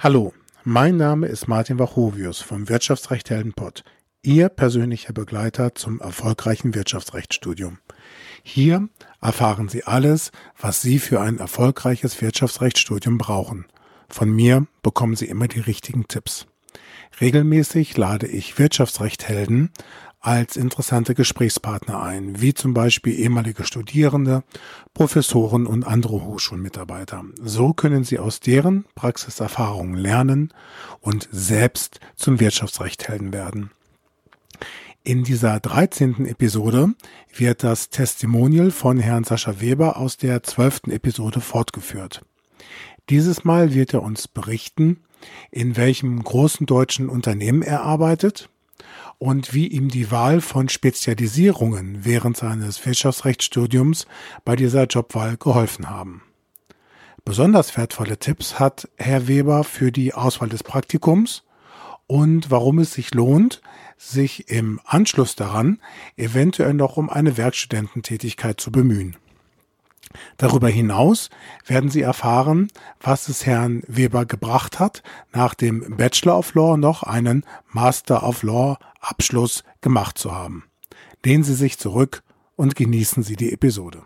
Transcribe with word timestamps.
Hallo, 0.00 0.34
mein 0.62 0.98
Name 0.98 1.26
ist 1.26 1.48
Martin 1.48 1.78
Wachovius 1.78 2.42
vom 2.42 2.68
Wirtschaftsrecht 2.68 3.30
Heldenpott, 3.30 3.82
Ihr 4.20 4.50
persönlicher 4.50 5.14
Begleiter 5.14 5.74
zum 5.74 6.00
erfolgreichen 6.00 6.74
Wirtschaftsrechtsstudium. 6.74 7.78
Hier 8.42 8.90
erfahren 9.22 9.70
Sie 9.70 9.84
alles, 9.84 10.32
was 10.60 10.82
Sie 10.82 10.98
für 10.98 11.22
ein 11.22 11.38
erfolgreiches 11.38 12.20
Wirtschaftsrechtsstudium 12.20 13.16
brauchen. 13.16 13.64
Von 14.10 14.30
mir 14.30 14.66
bekommen 14.82 15.16
Sie 15.16 15.26
immer 15.26 15.48
die 15.48 15.60
richtigen 15.60 16.06
Tipps. 16.08 16.46
Regelmäßig 17.20 17.96
lade 17.96 18.26
ich 18.26 18.58
Wirtschaftsrechthelden 18.58 19.70
als 20.20 20.56
interessante 20.56 21.14
Gesprächspartner 21.14 22.02
ein, 22.02 22.40
wie 22.40 22.52
zum 22.52 22.74
Beispiel 22.74 23.18
ehemalige 23.18 23.64
Studierende, 23.64 24.42
Professoren 24.92 25.66
und 25.66 25.86
andere 25.86 26.24
Hochschulmitarbeiter. 26.24 27.24
So 27.40 27.72
können 27.72 28.02
Sie 28.02 28.18
aus 28.18 28.40
deren 28.40 28.86
Praxiserfahrungen 28.96 29.96
lernen 29.96 30.52
und 31.00 31.28
selbst 31.30 32.00
zum 32.16 32.40
Wirtschaftsrechthelden 32.40 33.32
werden. 33.32 33.70
In 35.04 35.22
dieser 35.22 35.60
13. 35.60 36.26
Episode 36.26 36.94
wird 37.32 37.62
das 37.62 37.90
Testimonial 37.90 38.72
von 38.72 38.98
Herrn 38.98 39.22
Sascha 39.22 39.60
Weber 39.60 39.98
aus 39.98 40.16
der 40.16 40.42
12. 40.42 40.88
Episode 40.88 41.40
fortgeführt. 41.40 42.22
Dieses 43.08 43.44
Mal 43.44 43.72
wird 43.72 43.94
er 43.94 44.02
uns 44.02 44.26
berichten, 44.26 44.98
in 45.50 45.76
welchem 45.76 46.22
großen 46.22 46.66
deutschen 46.66 47.08
Unternehmen 47.08 47.62
er 47.62 47.82
arbeitet, 47.82 48.48
und 49.18 49.54
wie 49.54 49.66
ihm 49.66 49.88
die 49.88 50.10
Wahl 50.10 50.40
von 50.40 50.68
Spezialisierungen 50.68 52.04
während 52.04 52.36
seines 52.36 52.84
Wirtschaftsrechtsstudiums 52.84 54.06
bei 54.44 54.56
dieser 54.56 54.84
Jobwahl 54.84 55.36
geholfen 55.36 55.88
haben. 55.88 56.22
Besonders 57.24 57.76
wertvolle 57.76 58.18
Tipps 58.18 58.58
hat 58.58 58.88
Herr 58.96 59.26
Weber 59.26 59.64
für 59.64 59.90
die 59.90 60.14
Auswahl 60.14 60.48
des 60.48 60.62
Praktikums 60.62 61.42
und 62.06 62.50
warum 62.50 62.78
es 62.78 62.92
sich 62.92 63.14
lohnt, 63.14 63.62
sich 63.96 64.48
im 64.48 64.80
Anschluss 64.84 65.34
daran 65.34 65.80
eventuell 66.16 66.74
noch 66.74 66.96
um 66.96 67.10
eine 67.10 67.36
Werkstudententätigkeit 67.36 68.60
zu 68.60 68.70
bemühen. 68.70 69.16
Darüber 70.36 70.68
hinaus 70.68 71.30
werden 71.66 71.90
Sie 71.90 72.02
erfahren, 72.02 72.68
was 73.00 73.28
es 73.28 73.46
Herrn 73.46 73.82
Weber 73.86 74.26
gebracht 74.26 74.78
hat, 74.78 75.02
nach 75.32 75.54
dem 75.54 75.96
Bachelor 75.96 76.38
of 76.38 76.54
Law 76.54 76.76
noch 76.76 77.02
einen 77.02 77.44
Master 77.68 78.26
of 78.26 78.42
Law 78.42 78.78
Abschluss 79.00 79.64
gemacht 79.80 80.18
zu 80.18 80.34
haben. 80.34 80.64
Lehnen 81.24 81.44
Sie 81.44 81.54
sich 81.54 81.78
zurück 81.78 82.22
und 82.56 82.76
genießen 82.76 83.22
Sie 83.22 83.36
die 83.36 83.52
Episode. 83.52 84.02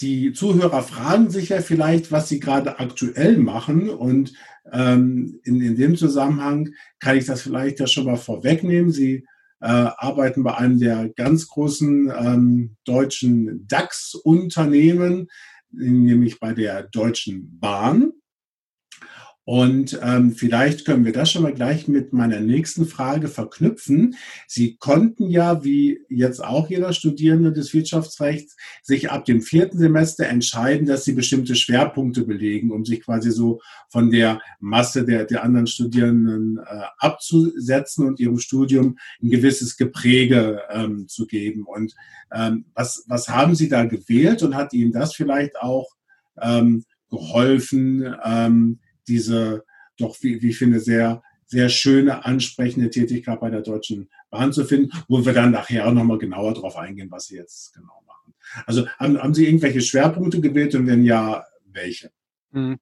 Die 0.00 0.32
Zuhörer 0.32 0.82
fragen 0.84 1.28
sich 1.28 1.48
ja 1.48 1.60
vielleicht, 1.60 2.12
was 2.12 2.28
sie 2.28 2.38
gerade 2.38 2.78
aktuell 2.78 3.36
machen. 3.36 3.90
Und 3.90 4.32
ähm, 4.72 5.40
in, 5.44 5.60
in 5.60 5.76
dem 5.76 5.96
Zusammenhang 5.96 6.70
kann 7.00 7.16
ich 7.16 7.26
das 7.26 7.42
vielleicht 7.42 7.80
ja 7.80 7.86
schon 7.86 8.06
mal 8.06 8.16
vorwegnehmen. 8.16 8.90
Sie 8.90 9.26
äh, 9.60 9.66
arbeiten 9.66 10.42
bei 10.42 10.56
einem 10.56 10.78
der 10.78 11.08
ganz 11.10 11.48
großen 11.48 12.12
ähm, 12.16 12.76
deutschen 12.84 13.66
DAX-Unternehmen, 13.66 15.28
nämlich 15.70 16.38
bei 16.38 16.54
der 16.54 16.84
Deutschen 16.84 17.58
Bahn. 17.58 18.12
Und 19.48 19.98
ähm, 20.02 20.32
vielleicht 20.32 20.84
können 20.84 21.06
wir 21.06 21.14
das 21.14 21.30
schon 21.30 21.42
mal 21.42 21.54
gleich 21.54 21.88
mit 21.88 22.12
meiner 22.12 22.38
nächsten 22.38 22.84
Frage 22.84 23.28
verknüpfen. 23.28 24.14
Sie 24.46 24.76
konnten 24.76 25.30
ja, 25.30 25.64
wie 25.64 26.00
jetzt 26.10 26.44
auch 26.44 26.68
jeder 26.68 26.92
Studierende 26.92 27.50
des 27.50 27.72
Wirtschaftsrechts, 27.72 28.58
sich 28.82 29.10
ab 29.10 29.24
dem 29.24 29.40
vierten 29.40 29.78
Semester 29.78 30.26
entscheiden, 30.26 30.86
dass 30.86 31.06
sie 31.06 31.14
bestimmte 31.14 31.54
Schwerpunkte 31.54 32.26
belegen, 32.26 32.70
um 32.70 32.84
sich 32.84 33.00
quasi 33.02 33.30
so 33.30 33.62
von 33.88 34.10
der 34.10 34.38
Masse 34.60 35.06
der, 35.06 35.24
der 35.24 35.42
anderen 35.44 35.66
Studierenden 35.66 36.58
äh, 36.58 36.82
abzusetzen 36.98 38.06
und 38.06 38.20
ihrem 38.20 38.40
Studium 38.40 38.98
ein 39.22 39.30
gewisses 39.30 39.78
Gepräge 39.78 40.60
ähm, 40.68 41.08
zu 41.08 41.26
geben. 41.26 41.64
Und 41.64 41.94
ähm, 42.34 42.66
was, 42.74 43.06
was 43.08 43.30
haben 43.30 43.54
Sie 43.54 43.70
da 43.70 43.86
gewählt 43.86 44.42
und 44.42 44.54
hat 44.54 44.74
Ihnen 44.74 44.92
das 44.92 45.14
vielleicht 45.14 45.56
auch 45.58 45.88
ähm, 46.38 46.84
geholfen? 47.08 48.14
Ähm, 48.22 48.80
diese 49.08 49.64
doch, 49.98 50.16
wie, 50.20 50.40
wie 50.42 50.50
ich 50.50 50.58
finde, 50.58 50.80
sehr, 50.80 51.22
sehr 51.46 51.68
schöne, 51.68 52.24
ansprechende 52.24 52.90
Tätigkeit 52.90 53.40
bei 53.40 53.50
der 53.50 53.62
Deutschen 53.62 54.08
Bahn 54.30 54.52
zu 54.52 54.64
finden, 54.64 54.92
wo 55.08 55.24
wir 55.24 55.32
dann 55.32 55.50
nachher 55.50 55.86
auch 55.86 55.92
nochmal 55.92 56.18
genauer 56.18 56.54
darauf 56.54 56.76
eingehen, 56.76 57.10
was 57.10 57.26
Sie 57.26 57.36
jetzt 57.36 57.74
genau 57.74 58.02
machen. 58.06 58.34
Also 58.66 58.86
haben, 58.98 59.20
haben 59.20 59.34
Sie 59.34 59.46
irgendwelche 59.46 59.80
Schwerpunkte 59.80 60.40
gewählt 60.40 60.74
und 60.74 60.86
wenn 60.86 61.04
ja, 61.04 61.44
welche? 61.64 62.10
Mhm. 62.50 62.78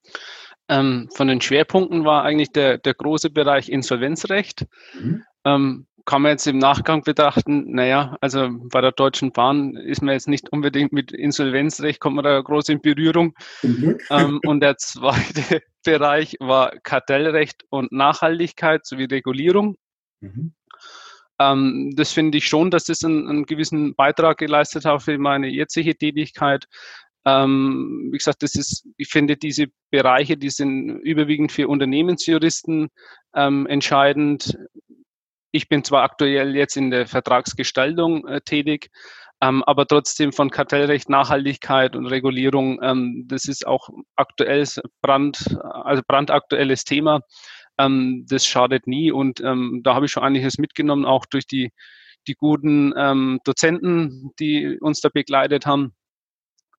Ähm, 0.69 1.09
von 1.13 1.27
den 1.27 1.41
Schwerpunkten 1.41 2.03
war 2.03 2.23
eigentlich 2.23 2.51
der, 2.51 2.77
der 2.77 2.93
große 2.93 3.29
Bereich 3.29 3.69
Insolvenzrecht. 3.69 4.65
Mhm. 4.99 5.23
Ähm, 5.45 5.87
kann 6.07 6.21
man 6.21 6.31
jetzt 6.31 6.47
im 6.47 6.57
Nachgang 6.57 7.01
betrachten, 7.03 7.73
naja, 7.73 8.17
also 8.21 8.47
bei 8.71 8.79
der 8.79 8.93
Deutschen 8.93 9.33
Bahn 9.33 9.75
ist 9.75 10.01
man 10.01 10.13
jetzt 10.13 10.29
nicht 10.29 10.49
unbedingt 10.53 10.93
mit 10.93 11.11
Insolvenzrecht, 11.11 11.99
kommt 11.99 12.15
man 12.15 12.23
da 12.23 12.39
groß 12.39 12.69
in 12.69 12.81
Berührung. 12.81 13.33
Ähm, 14.09 14.39
und 14.45 14.61
der 14.61 14.77
zweite 14.77 15.61
Bereich 15.87 16.35
war 16.41 16.71
Kartellrecht 16.83 17.63
und 17.69 17.93
Nachhaltigkeit 17.93 18.85
sowie 18.85 19.05
Regulierung. 19.05 19.77
Mhm. 20.19 20.53
Ähm, 21.39 21.93
das 21.95 22.11
finde 22.11 22.39
ich 22.39 22.45
schon, 22.45 22.71
dass 22.71 22.83
das 22.83 23.05
einen, 23.05 23.29
einen, 23.29 23.45
gewissen 23.45 23.95
Beitrag 23.95 24.37
geleistet 24.37 24.83
hat 24.83 25.03
für 25.03 25.17
meine 25.17 25.47
jetzige 25.47 25.95
Tätigkeit. 25.95 26.65
Ähm, 27.25 28.09
wie 28.11 28.17
gesagt, 28.17 28.43
das 28.43 28.55
ist, 28.55 28.85
ich 28.97 29.07
finde 29.07 29.37
diese 29.37 29.67
Bereiche, 29.89 30.35
die 30.35 30.49
sind 30.49 30.89
überwiegend 30.89 31.53
für 31.53 31.69
Unternehmensjuristen 31.69 32.89
ähm, 33.33 33.65
entscheidend. 33.67 34.57
Ich 35.51 35.69
bin 35.69 35.85
zwar 35.85 36.03
aktuell 36.03 36.53
jetzt 36.57 36.75
in 36.75 36.91
der 36.91 37.07
Vertragsgestaltung 37.07 38.27
äh, 38.27 38.41
tätig, 38.41 38.89
ähm, 39.39 39.63
aber 39.63 39.85
trotzdem 39.85 40.33
von 40.33 40.49
Kartellrecht, 40.49 41.09
Nachhaltigkeit 41.09 41.95
und 41.95 42.07
Regulierung, 42.07 42.81
ähm, 42.81 43.25
das 43.27 43.45
ist 43.45 43.67
auch 43.67 43.89
aktuelles 44.15 44.81
Brand, 45.01 45.57
also 45.61 46.01
brandaktuelles 46.07 46.85
Thema. 46.85 47.21
Ähm, 47.77 48.25
das 48.27 48.47
schadet 48.47 48.87
nie 48.87 49.11
und 49.11 49.39
ähm, 49.41 49.81
da 49.83 49.93
habe 49.93 50.07
ich 50.07 50.11
schon 50.11 50.23
einiges 50.23 50.57
mitgenommen, 50.57 51.05
auch 51.05 51.27
durch 51.27 51.45
die, 51.45 51.71
die 52.27 52.33
guten 52.33 52.93
ähm, 52.97 53.39
Dozenten, 53.43 54.31
die 54.39 54.79
uns 54.79 55.01
da 55.01 55.09
begleitet 55.13 55.67
haben. 55.67 55.93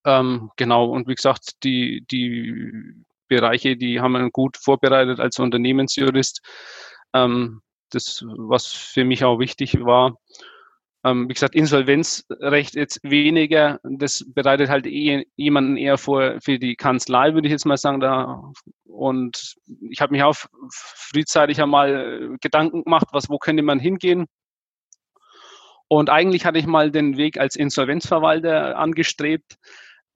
Ähm, 0.05 0.51
genau, 0.57 0.87
und 0.87 1.07
wie 1.07 1.15
gesagt, 1.15 1.63
die, 1.63 2.05
die 2.11 3.05
Bereiche, 3.29 3.77
die 3.77 4.01
haben 4.01 4.13
wir 4.13 4.31
gut 4.31 4.57
vorbereitet 4.57 5.21
als 5.21 5.39
Unternehmensjurist. 5.39 6.41
Das, 7.13 8.23
was 8.27 8.67
für 8.67 9.05
mich 9.05 9.25
auch 9.25 9.39
wichtig 9.39 9.81
war. 9.81 10.19
Ähm, 11.09 11.29
wie 11.29 11.35
gesagt, 11.35 11.55
Insolvenzrecht 11.55 12.75
jetzt 12.75 13.01
weniger, 13.03 13.81
das 13.83 14.25
bereitet 14.35 14.69
halt 14.69 14.87
eh, 14.87 15.27
jemanden 15.37 15.77
eher 15.77 15.97
vor 15.99 16.39
für 16.41 16.59
die 16.59 16.77
Kanzlei, 16.77 17.35
würde 17.35 17.49
ich 17.49 17.53
jetzt 17.53 17.67
mal 17.67 17.77
sagen. 17.77 18.01
Da. 18.01 18.53
Und 18.85 19.57
ich 19.91 20.01
habe 20.01 20.13
mich 20.13 20.23
auch 20.23 20.37
frühzeitig 20.71 21.63
einmal 21.63 22.37
Gedanken 22.41 22.85
gemacht, 22.85 23.09
was, 23.13 23.31
wo 23.31 23.39
könnte 23.39 23.63
man 23.63 23.79
hingehen. 23.79 24.27
Und 25.89 26.11
eigentlich 26.11 26.45
hatte 26.45 26.59
ich 26.59 26.67
mal 26.67 26.91
den 26.91 27.17
Weg 27.17 27.39
als 27.39 27.57
Insolvenzverwalter 27.57 28.77
angestrebt. 28.77 29.57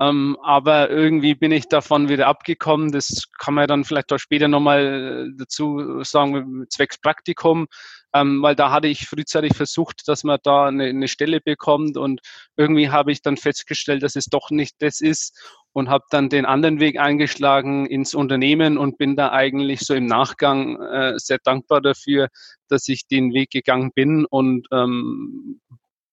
Ähm, 0.00 0.36
aber 0.42 0.90
irgendwie 0.90 1.34
bin 1.34 1.52
ich 1.52 1.68
davon 1.68 2.08
wieder 2.08 2.26
abgekommen. 2.26 2.92
Das 2.92 3.28
kann 3.38 3.54
man 3.54 3.68
dann 3.68 3.84
vielleicht 3.84 4.12
auch 4.12 4.18
später 4.18 4.48
nochmal 4.48 5.28
äh, 5.30 5.36
dazu 5.38 6.02
sagen, 6.02 6.66
zwecks 6.68 6.98
Praktikum, 6.98 7.66
ähm, 8.14 8.42
weil 8.42 8.54
da 8.54 8.70
hatte 8.70 8.88
ich 8.88 9.06
frühzeitig 9.06 9.54
versucht, 9.56 10.06
dass 10.08 10.24
man 10.24 10.38
da 10.42 10.66
eine, 10.66 10.84
eine 10.84 11.08
Stelle 11.08 11.40
bekommt 11.40 11.96
und 11.96 12.20
irgendwie 12.56 12.90
habe 12.90 13.12
ich 13.12 13.22
dann 13.22 13.36
festgestellt, 13.36 14.02
dass 14.02 14.16
es 14.16 14.26
doch 14.26 14.50
nicht 14.50 14.76
das 14.80 15.00
ist 15.00 15.38
und 15.72 15.88
habe 15.88 16.04
dann 16.10 16.28
den 16.28 16.44
anderen 16.44 16.80
Weg 16.80 16.98
eingeschlagen 16.98 17.86
ins 17.86 18.14
Unternehmen 18.14 18.76
und 18.78 18.98
bin 18.98 19.16
da 19.16 19.32
eigentlich 19.32 19.80
so 19.80 19.94
im 19.94 20.06
Nachgang 20.06 20.80
äh, 20.80 21.14
sehr 21.16 21.38
dankbar 21.42 21.80
dafür, 21.80 22.28
dass 22.68 22.88
ich 22.88 23.06
den 23.06 23.32
Weg 23.32 23.50
gegangen 23.50 23.92
bin 23.94 24.26
und 24.26 24.66
ähm, 24.72 25.60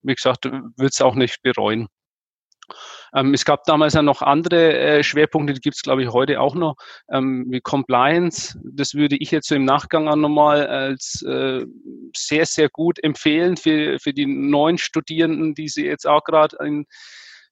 wie 0.01 0.16
gesagt, 0.16 0.46
würde 0.46 0.88
es 0.88 1.01
auch 1.01 1.16
nicht 1.16 1.42
bereuen. 1.42 1.88
Ähm, 3.13 3.33
es 3.33 3.45
gab 3.45 3.63
damals 3.66 3.94
ja 3.94 4.01
noch 4.01 4.21
andere 4.21 4.77
äh, 4.77 5.04
Schwerpunkte, 5.04 5.54
die 5.54 5.62
gibt 5.62 5.75
es, 5.75 5.81
glaube 5.81 6.04
ich, 6.04 6.10
heute 6.10 6.39
auch 6.39 6.56
noch, 6.56 6.75
ähm, 7.12 7.45
wie 7.50 7.62
Compliance. 7.62 8.60
Das 8.63 8.94
würde 8.94 9.18
ich 9.18 9.31
jetzt 9.31 9.48
so 9.48 9.56
im 9.56 9.66
Nachgang 9.66 10.07
auch 10.07 10.16
nochmal 10.16 10.68
als 10.68 11.21
äh, 11.24 11.66
sehr, 12.16 12.45
sehr 12.45 12.69
gut 12.69 13.04
empfehlen 13.04 13.57
für, 13.57 14.00
für 14.00 14.13
die 14.13 14.25
neuen 14.25 14.77
Studierenden, 14.77 15.56
die 15.56 15.69
sie 15.69 15.86
jetzt 15.86 16.07
auch 16.07 16.24
gerade 16.24 16.57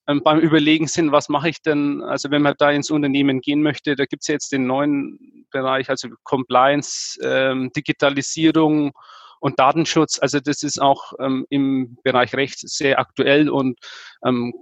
ähm, 0.07 0.21
beim 0.23 0.39
Überlegen 0.39 0.87
sind, 0.87 1.11
was 1.11 1.27
mache 1.27 1.49
ich 1.49 1.61
denn, 1.61 2.01
also 2.01 2.31
wenn 2.31 2.41
man 2.41 2.55
da 2.57 2.71
ins 2.71 2.89
Unternehmen 2.89 3.41
gehen 3.41 3.61
möchte, 3.61 3.95
da 3.95 4.05
gibt 4.05 4.23
es 4.23 4.27
jetzt 4.27 4.53
den 4.53 4.65
neuen 4.65 5.45
Bereich, 5.51 5.89
also 5.89 6.07
Compliance, 6.23 7.19
ähm, 7.21 7.71
Digitalisierung 7.75 8.93
Und 9.39 9.59
Datenschutz, 9.59 10.19
also 10.19 10.39
das 10.39 10.63
ist 10.63 10.81
auch 10.81 11.13
ähm, 11.19 11.45
im 11.49 11.97
Bereich 12.03 12.33
Recht 12.33 12.59
sehr 12.59 12.99
aktuell 12.99 13.49
und 13.49 13.79
ähm, 14.25 14.53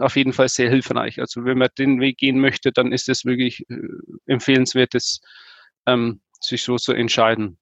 auf 0.00 0.16
jeden 0.16 0.32
Fall 0.32 0.48
sehr 0.48 0.70
hilfreich. 0.70 1.20
Also 1.20 1.44
wenn 1.44 1.58
man 1.58 1.68
den 1.78 2.00
Weg 2.00 2.18
gehen 2.18 2.40
möchte, 2.40 2.72
dann 2.72 2.92
ist 2.92 3.08
es 3.08 3.24
wirklich 3.24 3.68
äh, 3.68 3.76
empfehlenswert, 4.26 4.94
das, 4.94 5.20
ähm, 5.86 6.20
sich 6.40 6.62
so 6.62 6.76
zu 6.76 6.92
entscheiden. 6.92 7.58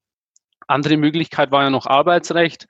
Andere 0.67 0.97
Möglichkeit 0.97 1.51
war 1.51 1.63
ja 1.63 1.69
noch 1.69 1.87
Arbeitsrecht. 1.87 2.67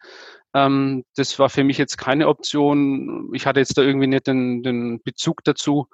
Ähm, 0.53 1.03
das 1.15 1.37
war 1.39 1.49
für 1.49 1.63
mich 1.63 1.77
jetzt 1.77 1.97
keine 1.97 2.27
Option. 2.27 3.29
Ich 3.33 3.45
hatte 3.45 3.59
jetzt 3.59 3.77
da 3.77 3.81
irgendwie 3.81 4.07
nicht 4.07 4.27
den, 4.27 4.63
den 4.63 5.01
Bezug 5.03 5.43
dazu. 5.43 5.87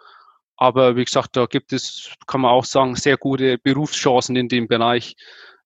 Aber 0.57 0.97
wie 0.97 1.05
gesagt, 1.05 1.37
da 1.37 1.45
gibt 1.45 1.71
es, 1.71 2.11
kann 2.27 2.41
man 2.41 2.51
auch 2.51 2.65
sagen, 2.65 2.95
sehr 2.95 3.15
gute 3.17 3.57
Berufschancen 3.57 4.35
in 4.35 4.49
dem 4.49 4.67
Bereich. 4.67 5.15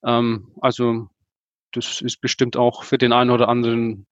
Ähm, 0.06 0.52
also 0.62 1.10
das 1.74 2.02
ist 2.02 2.22
bestimmt 2.22 2.58
auch 2.58 2.84
für 2.84 2.98
den 2.98 3.14
einen 3.14 3.32
oder 3.32 3.50
anderen 3.50 4.06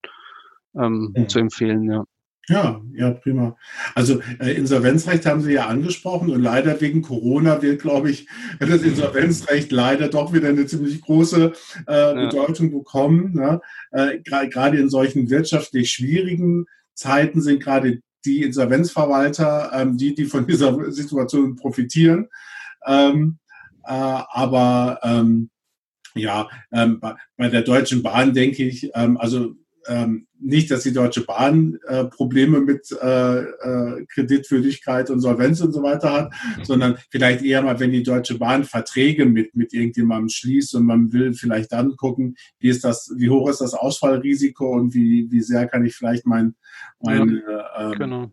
ähm, 0.74 1.12
ja. 1.16 1.28
zu 1.28 1.38
empfehlen, 1.38 1.90
ja. 1.90 2.04
Ja, 2.48 2.80
ja, 2.92 3.12
prima. 3.12 3.56
Also 3.94 4.20
äh, 4.40 4.52
Insolvenzrecht 4.54 5.26
haben 5.26 5.42
Sie 5.42 5.52
ja 5.52 5.66
angesprochen 5.68 6.30
und 6.30 6.42
leider 6.42 6.80
wegen 6.80 7.00
Corona 7.00 7.62
wird, 7.62 7.80
glaube 7.80 8.10
ich, 8.10 8.26
das 8.58 8.82
Insolvenzrecht 8.82 9.70
leider 9.70 10.08
doch 10.08 10.32
wieder 10.32 10.48
eine 10.48 10.66
ziemlich 10.66 11.00
große 11.02 11.52
äh, 11.86 12.14
Bedeutung 12.14 12.72
bekommen. 12.72 13.34
Ne? 13.34 13.60
Äh, 13.92 14.18
gerade 14.18 14.76
in 14.76 14.88
solchen 14.88 15.30
wirtschaftlich 15.30 15.92
schwierigen 15.92 16.66
Zeiten 16.94 17.40
sind 17.40 17.62
gerade 17.62 18.00
die 18.24 18.42
Insolvenzverwalter 18.42 19.70
ähm, 19.74 19.96
die, 19.96 20.14
die 20.14 20.24
von 20.24 20.44
dieser 20.44 20.90
Situation 20.90 21.54
profitieren. 21.54 22.28
Ähm, 22.84 23.38
äh, 23.84 23.92
aber 23.92 24.98
ähm, 25.04 25.50
ja, 26.14 26.48
ähm, 26.72 27.00
bei, 27.00 27.14
bei 27.36 27.48
der 27.48 27.62
Deutschen 27.62 28.02
Bahn 28.02 28.34
denke 28.34 28.64
ich, 28.64 28.90
ähm, 28.94 29.16
also 29.16 29.54
ähm, 29.88 30.26
nicht, 30.38 30.70
dass 30.70 30.82
die 30.82 30.92
Deutsche 30.92 31.24
Bahn 31.24 31.78
äh, 31.86 32.04
Probleme 32.04 32.60
mit 32.60 32.90
äh, 33.00 33.40
äh, 33.40 34.06
Kreditwürdigkeit 34.06 35.10
und 35.10 35.20
Solvenz 35.20 35.60
und 35.60 35.72
so 35.72 35.82
weiter 35.82 36.12
hat, 36.12 36.32
mhm. 36.56 36.64
sondern 36.64 36.98
vielleicht 37.10 37.44
eher 37.44 37.62
mal, 37.62 37.78
wenn 37.80 37.92
die 37.92 38.02
Deutsche 38.02 38.38
Bahn 38.38 38.64
Verträge 38.64 39.24
mit, 39.24 39.54
mit 39.54 39.72
irgendjemandem 39.72 40.28
schließt 40.28 40.74
und 40.74 40.84
man 40.84 41.12
will 41.12 41.34
vielleicht 41.34 41.72
dann 41.72 41.96
gucken, 41.96 42.36
wie 42.58 42.68
ist 42.68 42.84
das, 42.84 43.12
wie 43.16 43.30
hoch 43.30 43.48
ist 43.48 43.60
das 43.60 43.74
Ausfallrisiko 43.74 44.68
und 44.70 44.94
wie, 44.94 45.30
wie 45.30 45.42
sehr 45.42 45.66
kann 45.66 45.84
ich 45.84 45.94
vielleicht 45.94 46.26
mein, 46.26 46.54
meine 47.00 47.42
ja, 47.48 47.92
ähm, 47.92 47.98
genau. 47.98 48.30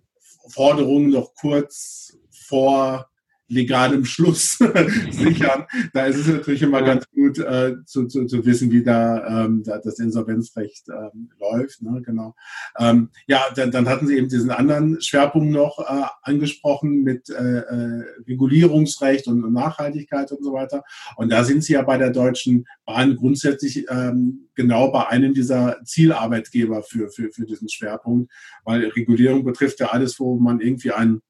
Forderungen 0.50 1.12
noch 1.12 1.34
kurz 1.36 2.18
vor 2.32 3.10
legalem 3.50 4.06
Schluss 4.06 4.58
sichern. 5.12 5.66
Da 5.94 6.06
ist 6.06 6.18
es 6.18 6.28
natürlich 6.28 6.62
immer 6.62 6.82
ganz 6.82 7.06
gut 7.10 7.40
äh, 7.40 7.76
zu, 7.86 8.08
zu, 8.08 8.26
zu 8.26 8.46
wissen, 8.46 8.72
wie 8.72 8.84
da, 8.84 9.46
ähm, 9.46 9.64
da 9.64 9.80
das 9.80 10.00
Insolvenzrecht 10.00 10.88
ähm, 10.90 11.30
läuft. 11.40 11.82
Ne? 11.82 12.02
Genau. 12.06 12.36
Ähm, 12.78 13.10
ja, 13.28 13.44
dann, 13.56 13.72
dann 13.72 13.90
hatten 13.90 14.08
Sie 14.08 14.18
eben 14.18 14.30
diesen 14.30 14.52
anderen 14.52 15.02
Schwerpunkt 15.02 15.52
noch 15.52 15.80
äh, 15.80 16.06
angesprochen 16.22 17.04
mit 17.04 17.30
äh, 17.30 17.60
äh, 17.60 18.04
Regulierungsrecht 18.28 19.28
und, 19.28 19.44
und 19.44 19.54
Nachhaltigkeit 19.54 20.32
und 20.32 20.44
so 20.44 20.54
weiter. 20.54 20.84
Und 21.16 21.32
da 21.32 21.44
sind 21.44 21.64
Sie 21.64 21.74
ja 21.74 21.82
bei 21.82 21.98
der 21.98 22.12
Deutschen 22.12 22.66
Bahn 22.86 23.16
grundsätzlich 23.16 23.86
ähm, 23.90 24.50
genau 24.56 24.92
bei 24.92 25.08
einem 25.08 25.34
dieser 25.34 25.78
Zielarbeitgeber 25.84 26.84
für, 26.84 27.10
für, 27.10 27.32
für 27.32 27.46
diesen 27.46 27.70
Schwerpunkt, 27.70 28.32
weil 28.64 28.86
Regulierung 28.88 29.44
betrifft 29.44 29.80
ja 29.80 29.88
alles, 29.88 30.20
wo 30.20 30.38
man 30.38 30.60
irgendwie 30.60 30.92
einen 30.92 31.22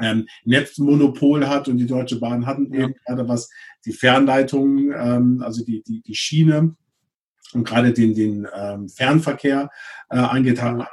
ähm, 0.00 0.26
Netzmonopol 0.44 1.48
hat 1.48 1.68
und 1.68 1.78
die 1.78 1.86
Deutsche 1.86 2.18
Bahn 2.18 2.46
hatten 2.46 2.72
ja. 2.72 2.84
eben 2.84 2.94
gerade 3.06 3.28
was 3.28 3.50
die 3.84 3.92
Fernleitung, 3.92 4.92
ähm, 4.92 5.42
also 5.44 5.64
die, 5.64 5.82
die, 5.82 6.00
die 6.02 6.14
Schiene 6.14 6.74
und 7.52 7.66
gerade 7.66 7.92
den, 7.92 8.14
den 8.14 8.46
ähm, 8.54 8.88
Fernverkehr 8.88 9.70
äh, 10.10 10.16
angeht, 10.16 10.62
haben 10.62 10.84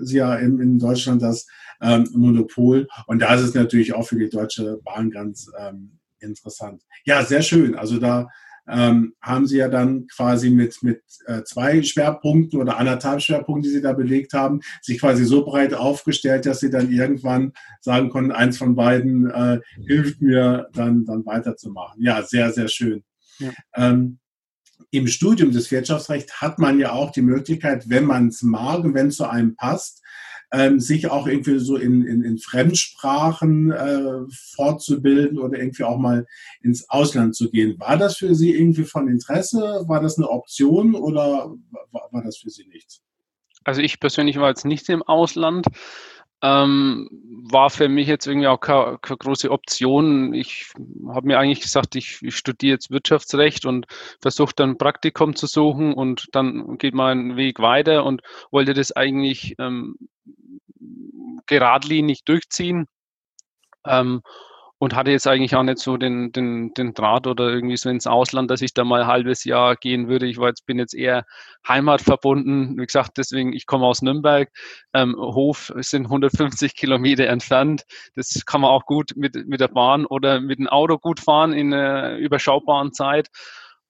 sie 0.00 0.18
ja 0.18 0.34
in, 0.34 0.60
in 0.60 0.78
Deutschland 0.78 1.22
das 1.22 1.46
ähm, 1.80 2.08
Monopol. 2.12 2.86
Und 3.06 3.20
da 3.20 3.34
ist 3.34 3.42
es 3.42 3.54
natürlich 3.54 3.94
auch 3.94 4.06
für 4.06 4.18
die 4.18 4.28
Deutsche 4.28 4.78
Bahn 4.84 5.10
ganz 5.10 5.50
ähm, 5.58 5.98
interessant. 6.18 6.82
Ja, 7.04 7.24
sehr 7.24 7.42
schön. 7.42 7.74
Also 7.74 7.98
da 7.98 8.28
ähm, 8.68 9.14
haben 9.20 9.46
Sie 9.46 9.56
ja 9.56 9.68
dann 9.68 10.06
quasi 10.06 10.50
mit, 10.50 10.82
mit 10.82 11.02
äh, 11.26 11.42
zwei 11.44 11.82
Schwerpunkten 11.82 12.60
oder 12.60 12.78
anderthalb 12.78 13.20
Schwerpunkten, 13.20 13.64
die 13.64 13.76
Sie 13.76 13.82
da 13.82 13.92
belegt 13.92 14.32
haben, 14.32 14.60
sich 14.80 15.00
quasi 15.00 15.24
so 15.24 15.44
breit 15.44 15.74
aufgestellt, 15.74 16.46
dass 16.46 16.60
Sie 16.60 16.70
dann 16.70 16.90
irgendwann 16.90 17.52
sagen 17.80 18.10
konnten, 18.10 18.32
eins 18.32 18.58
von 18.58 18.74
beiden 18.74 19.30
äh, 19.30 19.60
hilft 19.86 20.22
mir 20.22 20.68
dann, 20.72 21.04
dann 21.04 21.26
weiterzumachen. 21.26 22.02
Ja, 22.02 22.22
sehr, 22.22 22.52
sehr 22.52 22.68
schön. 22.68 23.02
Ja. 23.38 23.50
Ähm, 23.74 24.18
Im 24.90 25.08
Studium 25.08 25.50
des 25.50 25.70
Wirtschaftsrechts 25.70 26.40
hat 26.40 26.58
man 26.58 26.78
ja 26.78 26.92
auch 26.92 27.10
die 27.10 27.22
Möglichkeit, 27.22 27.88
wenn 27.88 28.04
man 28.04 28.28
es 28.28 28.42
mag 28.42 28.84
und 28.84 28.94
wenn 28.94 29.08
es 29.08 29.16
zu 29.16 29.28
einem 29.28 29.56
passt, 29.56 30.02
ähm, 30.52 30.80
sich 30.80 31.10
auch 31.10 31.26
irgendwie 31.26 31.58
so 31.58 31.76
in, 31.76 32.06
in, 32.06 32.22
in 32.22 32.38
Fremdsprachen 32.38 33.72
äh, 33.72 34.20
fortzubilden 34.54 35.38
oder 35.38 35.58
irgendwie 35.58 35.84
auch 35.84 35.98
mal 35.98 36.26
ins 36.60 36.88
Ausland 36.90 37.34
zu 37.34 37.50
gehen. 37.50 37.80
War 37.80 37.96
das 37.96 38.18
für 38.18 38.34
Sie 38.34 38.54
irgendwie 38.54 38.84
von 38.84 39.08
Interesse? 39.08 39.84
War 39.86 40.00
das 40.00 40.18
eine 40.18 40.28
Option 40.28 40.94
oder 40.94 41.54
war, 41.90 42.08
war 42.12 42.22
das 42.22 42.36
für 42.36 42.50
Sie 42.50 42.66
nichts? 42.66 43.00
Also 43.64 43.80
ich 43.80 43.98
persönlich 43.98 44.38
war 44.38 44.48
jetzt 44.48 44.66
nicht 44.66 44.88
im 44.90 45.02
Ausland. 45.02 45.66
Ähm, 46.44 47.08
war 47.50 47.70
für 47.70 47.88
mich 47.88 48.08
jetzt 48.08 48.26
irgendwie 48.26 48.48
auch 48.48 48.58
keine, 48.58 48.98
keine 49.00 49.16
große 49.16 49.48
Option. 49.48 50.34
Ich 50.34 50.72
habe 51.08 51.28
mir 51.28 51.38
eigentlich 51.38 51.60
gesagt, 51.60 51.94
ich, 51.94 52.18
ich, 52.20 52.34
studiere 52.34 52.72
jetzt 52.72 52.90
Wirtschaftsrecht 52.90 53.64
und 53.64 53.86
versuche 54.20 54.52
dann 54.56 54.70
ein 54.70 54.78
Praktikum 54.78 55.36
zu 55.36 55.46
suchen 55.46 55.94
und 55.94 56.26
dann 56.32 56.78
geht 56.78 56.94
mein 56.94 57.36
Weg 57.36 57.60
weiter 57.60 58.04
und 58.04 58.22
wollte 58.50 58.74
das 58.74 58.90
eigentlich 58.90 59.54
ähm, 59.60 59.94
geradlinig 61.46 62.24
durchziehen. 62.24 62.86
Ähm, 63.86 64.22
und 64.82 64.96
hatte 64.96 65.12
jetzt 65.12 65.28
eigentlich 65.28 65.54
auch 65.54 65.62
nicht 65.62 65.78
so 65.78 65.96
den, 65.96 66.32
den, 66.32 66.74
den 66.74 66.92
Draht 66.92 67.28
oder 67.28 67.48
irgendwie 67.50 67.76
so 67.76 67.88
ins 67.88 68.08
Ausland, 68.08 68.50
dass 68.50 68.62
ich 68.62 68.74
da 68.74 68.82
mal 68.82 69.02
ein 69.02 69.06
halbes 69.06 69.44
Jahr 69.44 69.76
gehen 69.76 70.08
würde. 70.08 70.26
Ich 70.26 70.38
war 70.38 70.48
jetzt, 70.48 70.66
bin 70.66 70.80
jetzt 70.80 70.92
eher 70.92 71.24
heimatverbunden. 71.68 72.76
Wie 72.76 72.84
gesagt, 72.84 73.12
deswegen, 73.16 73.52
ich 73.52 73.66
komme 73.66 73.86
aus 73.86 74.02
Nürnberg. 74.02 74.50
Ähm, 74.92 75.14
Hof 75.16 75.72
sind 75.76 76.06
150 76.06 76.74
Kilometer 76.74 77.28
entfernt. 77.28 77.84
Das 78.16 78.44
kann 78.44 78.60
man 78.60 78.72
auch 78.72 78.84
gut 78.84 79.12
mit, 79.14 79.36
mit 79.46 79.60
der 79.60 79.68
Bahn 79.68 80.04
oder 80.04 80.40
mit 80.40 80.58
dem 80.58 80.66
Auto 80.66 80.98
gut 80.98 81.20
fahren 81.20 81.52
in 81.52 81.72
einer 81.72 82.16
überschaubaren 82.16 82.92
Zeit. 82.92 83.28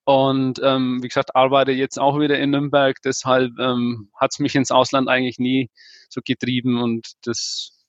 Und 0.05 0.61
ähm, 0.63 1.03
wie 1.03 1.09
gesagt, 1.09 1.35
arbeite 1.35 1.73
jetzt 1.73 1.99
auch 1.99 2.21
wieder 2.21 2.39
in 2.39 2.51
Nürnberg. 2.51 2.99
Deshalb 3.03 3.59
ähm, 3.59 4.11
hat 4.15 4.33
es 4.35 4.41
mich 4.41 4.55
ins 4.57 4.71
Ausland 4.71 5.09
eigentlich 5.09 5.39
nie 5.39 5.71
getrieben 6.21 6.83
und 6.83 7.13
das 7.25 7.83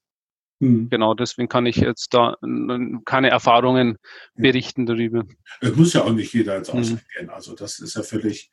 hm. 0.63 0.89
Genau, 0.89 1.13
deswegen 1.13 1.49
kann 1.49 1.65
ich 1.65 1.75
jetzt 1.75 2.13
da 2.13 2.37
keine 3.06 3.30
Erfahrungen 3.30 3.97
berichten 4.35 4.85
darüber. 4.85 5.25
Es 5.59 5.75
muss 5.75 5.92
ja 5.92 6.03
auch 6.03 6.13
nicht 6.13 6.33
jeder 6.33 6.56
ins 6.57 6.69
Ausland 6.69 7.01
hm. 7.01 7.07
gehen. 7.18 7.30
Also 7.30 7.53
das 7.53 7.80
ist 7.80 7.95
ja 7.95 8.03
völlig 8.03 8.49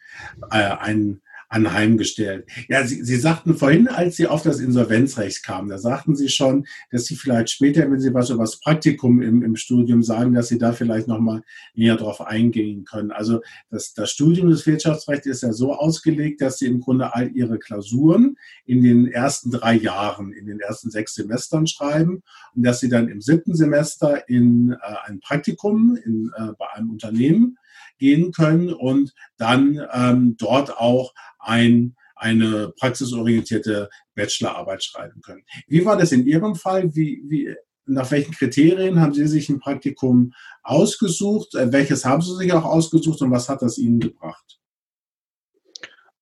äh, 0.50 0.56
ein, 0.56 1.22
anheimgestellt. 1.50 2.48
Ja, 2.68 2.86
Sie, 2.86 3.04
Sie 3.04 3.16
sagten 3.16 3.56
vorhin, 3.56 3.88
als 3.88 4.16
Sie 4.16 4.28
auf 4.28 4.42
das 4.42 4.60
Insolvenzrecht 4.60 5.42
kamen, 5.42 5.68
da 5.68 5.78
sagten 5.78 6.14
Sie 6.14 6.28
schon, 6.28 6.66
dass 6.90 7.06
Sie 7.06 7.16
vielleicht 7.16 7.50
später, 7.50 7.90
wenn 7.90 8.00
Sie 8.00 8.14
was 8.14 8.30
über 8.30 8.44
das 8.44 8.60
Praktikum 8.60 9.20
im, 9.20 9.42
im 9.42 9.56
Studium 9.56 10.04
sagen, 10.04 10.32
dass 10.32 10.46
Sie 10.48 10.58
da 10.58 10.72
vielleicht 10.72 11.08
nochmal 11.08 11.42
näher 11.74 11.96
drauf 11.96 12.20
eingehen 12.20 12.84
können. 12.84 13.10
Also 13.10 13.42
das, 13.68 13.92
das 13.94 14.12
Studium 14.12 14.48
des 14.48 14.64
Wirtschaftsrechts 14.64 15.26
ist 15.26 15.42
ja 15.42 15.52
so 15.52 15.74
ausgelegt, 15.74 16.40
dass 16.40 16.58
Sie 16.58 16.66
im 16.66 16.80
Grunde 16.80 17.14
all 17.14 17.32
Ihre 17.32 17.58
Klausuren 17.58 18.36
in 18.64 18.82
den 18.82 19.08
ersten 19.08 19.50
drei 19.50 19.74
Jahren, 19.74 20.32
in 20.32 20.46
den 20.46 20.60
ersten 20.60 20.90
sechs 20.90 21.14
Semestern 21.14 21.66
schreiben 21.66 22.22
und 22.54 22.62
dass 22.62 22.78
Sie 22.78 22.88
dann 22.88 23.08
im 23.08 23.20
siebten 23.20 23.56
Semester 23.56 24.28
in 24.28 24.72
äh, 24.72 24.76
ein 25.06 25.18
Praktikum 25.18 25.96
in, 25.96 26.30
äh, 26.36 26.52
bei 26.56 26.70
einem 26.74 26.90
Unternehmen 26.90 27.56
gehen 27.98 28.32
können 28.32 28.72
und 28.72 29.14
dann 29.36 29.80
ähm, 29.92 30.36
dort 30.38 30.76
auch 30.78 31.12
ein, 31.40 31.96
eine 32.16 32.72
praxisorientierte 32.78 33.88
Bachelorarbeit 34.14 34.84
schreiben 34.84 35.20
können. 35.22 35.42
Wie 35.66 35.84
war 35.84 35.96
das 35.96 36.12
in 36.12 36.26
Ihrem 36.26 36.54
Fall? 36.54 36.94
Wie, 36.94 37.22
wie, 37.26 37.54
nach 37.86 38.10
welchen 38.10 38.32
Kriterien 38.32 39.00
haben 39.00 39.14
Sie 39.14 39.26
sich 39.26 39.48
ein 39.48 39.58
Praktikum 39.58 40.32
ausgesucht? 40.62 41.54
Äh, 41.54 41.72
welches 41.72 42.04
haben 42.04 42.22
Sie 42.22 42.36
sich 42.36 42.52
auch 42.52 42.64
ausgesucht 42.64 43.20
und 43.22 43.30
was 43.30 43.48
hat 43.48 43.62
das 43.62 43.78
Ihnen 43.78 44.00
gebracht? 44.00 44.60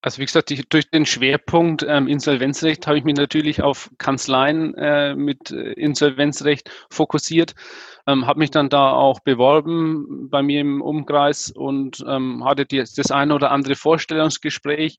Also 0.00 0.18
wie 0.20 0.26
gesagt, 0.26 0.52
ich, 0.52 0.68
durch 0.68 0.90
den 0.90 1.06
Schwerpunkt 1.06 1.84
ähm, 1.86 2.06
Insolvenzrecht 2.06 2.86
habe 2.86 2.98
ich 2.98 3.04
mich 3.04 3.16
natürlich 3.16 3.62
auf 3.62 3.90
Kanzleien 3.98 4.74
äh, 4.74 5.16
mit 5.16 5.50
äh, 5.50 5.72
Insolvenzrecht 5.72 6.70
fokussiert, 6.88 7.54
ähm, 8.08 8.26
habe 8.26 8.40
mich 8.40 8.50
dann 8.50 8.70
da 8.70 8.90
auch 8.90 9.20
beworben 9.20 10.28
bei 10.30 10.42
mir 10.42 10.60
im 10.62 10.82
Umkreis 10.82 11.52
und 11.52 12.04
ähm, 12.08 12.44
hatte 12.44 12.66
die, 12.66 12.78
das 12.78 13.10
eine 13.12 13.34
oder 13.34 13.52
andere 13.52 13.76
Vorstellungsgespräch, 13.76 14.96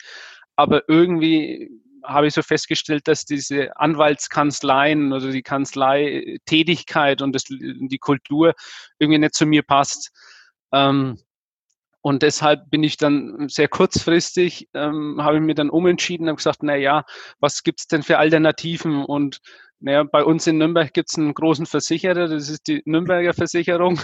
aber 0.55 0.87
irgendwie 0.87 1.71
habe 2.05 2.27
ich 2.27 2.33
so 2.33 2.41
festgestellt, 2.41 3.07
dass 3.07 3.25
diese 3.25 3.75
Anwaltskanzleien 3.75 5.11
oder 5.11 5.31
die 5.31 5.43
Kanzleitätigkeit 5.43 7.21
und 7.21 7.33
das, 7.33 7.43
die 7.43 7.99
Kultur 7.99 8.53
irgendwie 8.99 9.19
nicht 9.19 9.35
zu 9.35 9.45
mir 9.45 9.63
passt. 9.63 10.11
Ähm, 10.71 11.17
Und 12.01 12.21
deshalb 12.23 12.69
bin 12.71 12.83
ich 12.83 12.95
dann 12.95 13.49
sehr 13.49 13.67
kurzfristig, 13.67 14.69
ähm, 14.73 15.17
habe 15.21 15.35
ich 15.35 15.43
mir 15.43 15.55
dann 15.55 15.69
umentschieden 15.69 16.29
und 16.29 16.37
gesagt, 16.37 16.63
na 16.63 16.77
ja, 16.77 17.03
was 17.41 17.63
gibt's 17.63 17.87
denn 17.87 18.03
für 18.03 18.17
Alternativen? 18.17 19.03
Und 19.03 19.41
naja, 19.79 20.03
bei 20.03 20.23
uns 20.23 20.47
in 20.47 20.57
Nürnberg 20.57 20.93
gibt's 20.93 21.17
einen 21.17 21.33
großen 21.33 21.65
Versicherer, 21.65 22.27
das 22.27 22.49
ist 22.49 22.67
die 22.67 22.81
Nürnberger 22.85 23.33
Versicherung. 23.33 23.99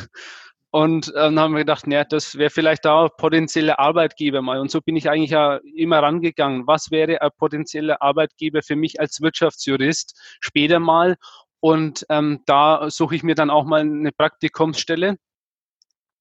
Und 0.71 1.07
äh, 1.09 1.13
dann 1.13 1.39
haben 1.39 1.53
wir 1.53 1.59
gedacht, 1.59 1.87
naja, 1.87 2.03
das 2.03 2.37
wäre 2.37 2.49
vielleicht 2.49 2.83
da 2.83 3.07
potenzielle 3.07 3.79
Arbeitgeber 3.79 4.41
mal. 4.41 4.59
Und 4.59 4.69
so 4.69 4.81
bin 4.81 4.97
ich 4.97 5.09
eigentlich 5.09 5.29
ja 5.29 5.61
immer 5.73 5.99
rangegangen. 6.03 6.67
Was 6.67 6.91
wäre 6.91 7.21
ein 7.21 7.29
potenzieller 7.37 8.01
Arbeitgeber 8.01 8.61
für 8.61 8.75
mich 8.75 8.99
als 8.99 9.21
Wirtschaftsjurist 9.21 10.19
später 10.41 10.79
mal? 10.79 11.15
Und 11.61 12.05
ähm, 12.09 12.41
da 12.45 12.89
suche 12.89 13.15
ich 13.15 13.23
mir 13.23 13.35
dann 13.35 13.49
auch 13.49 13.63
mal 13.63 13.79
eine 13.81 14.11
Praktikumsstelle. 14.11 15.15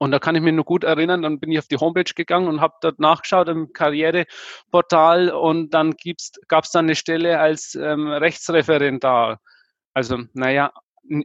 Und 0.04 0.10
da 0.10 0.18
kann 0.18 0.36
ich 0.36 0.42
mich 0.42 0.52
nur 0.52 0.66
gut 0.66 0.84
erinnern, 0.84 1.22
dann 1.22 1.40
bin 1.40 1.50
ich 1.50 1.58
auf 1.58 1.66
die 1.66 1.78
Homepage 1.78 2.12
gegangen 2.14 2.46
und 2.46 2.60
habe 2.60 2.74
dort 2.82 3.00
nachgeschaut 3.00 3.48
im 3.48 3.72
Karriereportal 3.72 5.30
und 5.30 5.72
dann 5.72 5.94
gab 6.46 6.64
es 6.64 6.72
dann 6.72 6.84
eine 6.84 6.94
Stelle 6.94 7.40
als 7.40 7.74
ähm, 7.74 8.08
Rechtsreferendar. 8.08 9.40
Also, 9.94 10.18
naja, 10.34 10.72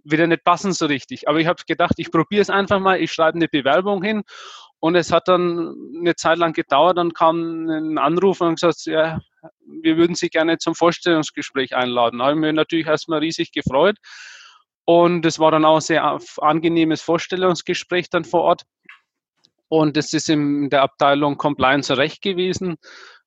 wieder 0.05 0.27
nicht 0.27 0.45
passen 0.45 0.71
so 0.71 0.85
richtig. 0.85 1.27
Aber 1.27 1.41
ich 1.41 1.47
habe 1.47 1.61
gedacht, 1.67 1.95
ich 1.97 2.09
probiere 2.09 2.41
es 2.41 2.49
einfach 2.49 2.79
mal, 2.79 3.01
ich 3.01 3.11
schreibe 3.11 3.35
eine 3.35 3.49
Bewerbung 3.49 4.01
hin 4.01 4.23
und 4.79 4.95
es 4.95 5.11
hat 5.11 5.27
dann 5.27 5.75
eine 5.99 6.15
Zeit 6.15 6.37
lang 6.37 6.53
gedauert, 6.53 6.97
dann 6.97 7.11
kam 7.11 7.67
ein 7.67 7.97
Anruf 7.97 8.39
und 8.39 8.61
gesagt, 8.61 8.85
ja, 8.85 9.19
wir 9.81 9.97
würden 9.97 10.15
Sie 10.15 10.29
gerne 10.29 10.57
zum 10.57 10.73
Vorstellungsgespräch 10.73 11.75
einladen. 11.75 12.19
Da 12.19 12.27
habe 12.27 12.35
ich 12.35 12.39
mich 12.39 12.53
natürlich 12.53 12.87
erstmal 12.87 13.19
riesig 13.19 13.51
gefreut 13.51 13.97
und 14.89 15.23
es 15.23 15.37
war 15.37 15.51
dann 15.51 15.65
auch 15.65 15.75
ein 15.75 15.81
sehr 15.81 16.17
angenehmes 16.39 17.03
Vorstellungsgespräch 17.03 18.09
dann 18.09 18.25
vor 18.25 18.41
Ort. 18.41 18.63
Und 19.67 19.95
es 19.97 20.13
ist 20.13 20.29
in 20.29 20.71
der 20.71 20.81
Abteilung 20.81 21.37
Compliance 21.37 21.95
Recht 21.95 22.23
gewesen. 22.23 22.75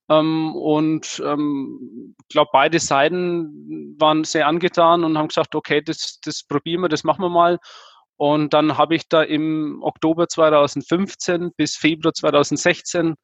Ähm, 0.08 0.56
und 0.56 1.22
ähm, 1.24 2.16
glaube, 2.28 2.50
beide 2.52 2.80
Seiten 2.80 3.94
waren 3.96 4.24
sehr 4.24 4.48
angetan 4.48 5.04
und 5.04 5.16
haben 5.16 5.28
gesagt, 5.28 5.54
okay, 5.54 5.80
das, 5.80 6.18
das 6.24 6.42
probieren 6.42 6.80
wir, 6.80 6.88
das 6.88 7.04
machen 7.04 7.22
wir 7.22 7.28
mal. 7.28 7.60
Und 8.16 8.54
dann 8.54 8.76
habe 8.76 8.96
ich 8.96 9.08
da 9.08 9.22
im 9.22 9.84
Oktober 9.84 10.26
2015 10.26 11.52
bis 11.56 11.76
Februar 11.76 12.12
2016, 12.12 13.14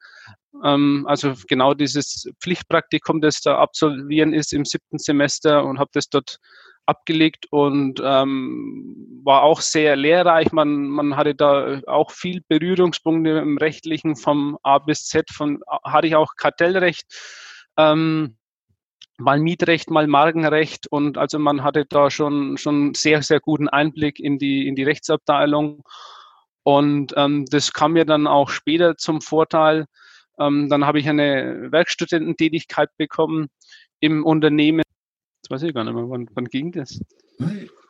ähm, 0.65 1.07
also 1.09 1.35
genau 1.49 1.75
dieses 1.75 2.31
Pflichtpraktikum, 2.41 3.21
das 3.21 3.41
da 3.41 3.59
absolvieren 3.59 4.33
ist 4.33 4.53
im 4.53 4.65
siebten 4.65 4.99
Semester 4.99 5.65
und 5.65 5.81
habe 5.81 5.91
das 5.93 6.09
dort 6.09 6.39
abgelegt 6.89 7.47
und 7.51 8.01
ähm, 8.03 9.21
war 9.23 9.43
auch 9.43 9.61
sehr 9.61 9.95
lehrreich. 9.95 10.53
Man, 10.53 10.89
man 10.89 11.17
hatte 11.17 11.35
da 11.35 11.83
auch 11.87 12.11
viel 12.11 12.43
Berührungspunkte 12.49 13.31
im 13.31 13.59
Rechtlichen 13.59 14.17
vom 14.17 14.59
A 14.63 14.79
bis 14.79 15.05
Z, 15.05 15.31
von 15.31 15.61
hatte 15.85 16.07
ich 16.07 16.17
auch 16.17 16.35
Kartellrecht, 16.37 17.07
ähm, 17.77 18.39
mal 19.19 19.39
Mietrecht, 19.39 19.91
mal 19.91 20.07
Markenrecht 20.07 20.87
und 20.91 21.19
also 21.19 21.39
man 21.39 21.63
hatte 21.63 21.85
da 21.85 22.11
schon 22.11 22.57
schon 22.57 22.95
sehr 22.95 23.23
sehr 23.23 23.41
guten 23.41 23.69
Einblick 23.69 24.19
in 24.19 24.39
die 24.39 24.67
in 24.67 24.75
die 24.75 24.85
Rechtsabteilung 24.85 25.83
und 26.63 27.13
ähm, 27.17 27.45
das 27.51 27.73
kam 27.73 27.93
mir 27.93 28.07
dann 28.07 28.27
auch 28.27 28.49
später 28.49 28.97
zum 28.97 29.21
Vorteil. 29.21 29.87
Ähm, 30.41 30.69
dann 30.71 30.87
habe 30.87 31.01
ich 31.01 31.09
eine 31.09 31.69
Werkstudententätigkeit 31.71 32.91
bekommen 32.97 33.49
im 34.01 34.25
Unternehmen 34.25 34.83
das 35.49 35.63
weiß 35.63 35.69
ich 35.69 35.75
gar 35.75 35.85
nicht 35.85 35.95
mehr. 35.95 36.09
Wann, 36.09 36.29
wann 36.35 36.45
ging 36.45 36.73
das? 36.73 37.01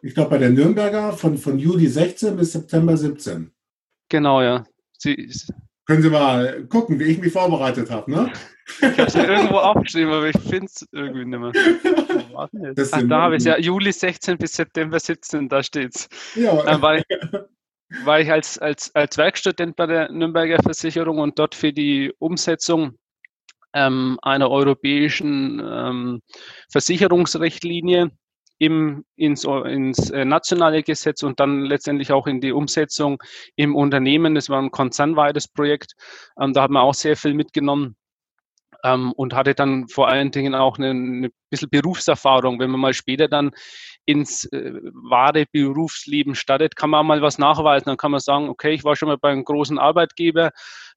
Ich 0.02 0.14
glaube 0.14 0.30
bei 0.30 0.38
der 0.38 0.50
Nürnberger 0.50 1.12
von, 1.12 1.36
von 1.36 1.58
Juli 1.58 1.88
16 1.88 2.36
bis 2.36 2.52
September 2.52 2.96
17. 2.96 3.50
Genau, 4.08 4.42
ja. 4.42 4.64
Sie, 4.96 5.30
Können 5.86 6.02
Sie 6.02 6.10
mal 6.10 6.64
gucken, 6.66 7.00
wie 7.00 7.04
ich 7.04 7.18
mich 7.18 7.32
vorbereitet 7.32 7.90
habe, 7.90 8.10
ne? 8.10 8.32
Ich 8.80 8.82
habe 8.82 9.02
es 9.04 9.14
ja 9.14 9.24
irgendwo 9.24 9.56
aufgeschrieben, 9.56 10.12
aber 10.12 10.28
ich 10.28 10.38
finde 10.38 10.66
es 10.66 10.86
irgendwie 10.92 11.24
nicht 11.24 11.38
mehr. 11.38 11.52
Ach, 12.36 12.48
da 12.52 13.22
habe 13.22 13.36
ich 13.36 13.44
ja. 13.44 13.58
Juli 13.58 13.92
16 13.92 14.38
bis 14.38 14.52
September 14.52 15.00
17, 15.00 15.48
da 15.48 15.62
steht's. 15.62 16.08
Ja. 16.34 16.62
Dann 16.62 16.82
war 16.82 16.98
ich, 16.98 17.04
war 18.04 18.20
ich 18.20 18.30
als, 18.30 18.58
als, 18.58 18.94
als 18.94 19.16
Werkstudent 19.16 19.76
bei 19.76 19.86
der 19.86 20.12
Nürnberger 20.12 20.62
Versicherung 20.62 21.18
und 21.18 21.38
dort 21.38 21.54
für 21.54 21.72
die 21.72 22.12
Umsetzung 22.18 22.98
ähm, 23.74 24.18
einer 24.22 24.50
europäischen 24.50 25.60
ähm, 25.64 26.22
Versicherungsrichtlinie 26.70 28.10
im, 28.58 29.04
ins, 29.16 29.44
ins 29.44 30.10
äh, 30.10 30.24
nationale 30.24 30.82
Gesetz 30.82 31.22
und 31.22 31.38
dann 31.40 31.62
letztendlich 31.62 32.12
auch 32.12 32.26
in 32.26 32.40
die 32.40 32.52
Umsetzung 32.52 33.22
im 33.56 33.76
Unternehmen. 33.76 34.34
Das 34.34 34.48
war 34.48 34.60
ein 34.60 34.70
konzernweites 34.70 35.48
Projekt. 35.48 35.94
Ähm, 36.40 36.52
da 36.52 36.62
haben 36.62 36.74
wir 36.74 36.82
auch 36.82 36.94
sehr 36.94 37.16
viel 37.16 37.34
mitgenommen 37.34 37.96
ähm, 38.84 39.12
und 39.12 39.34
hatte 39.34 39.54
dann 39.54 39.88
vor 39.88 40.08
allen 40.08 40.30
Dingen 40.30 40.54
auch 40.54 40.78
eine, 40.78 40.90
eine 40.90 41.30
bisschen 41.50 41.70
Berufserfahrung. 41.70 42.58
Wenn 42.58 42.70
man 42.70 42.80
mal 42.80 42.94
später 42.94 43.28
dann 43.28 43.52
ins 44.04 44.44
äh, 44.46 44.72
wahre 44.92 45.46
Berufsleben 45.52 46.34
startet, 46.34 46.76
kann 46.76 46.90
man 46.90 47.00
auch 47.00 47.04
mal 47.04 47.22
was 47.22 47.38
nachweisen. 47.38 47.86
Dann 47.86 47.96
kann 47.96 48.10
man 48.10 48.20
sagen, 48.20 48.48
okay, 48.48 48.72
ich 48.72 48.84
war 48.84 48.96
schon 48.96 49.08
mal 49.08 49.18
bei 49.18 49.30
einem 49.30 49.44
großen 49.44 49.78
Arbeitgeber, 49.78 50.50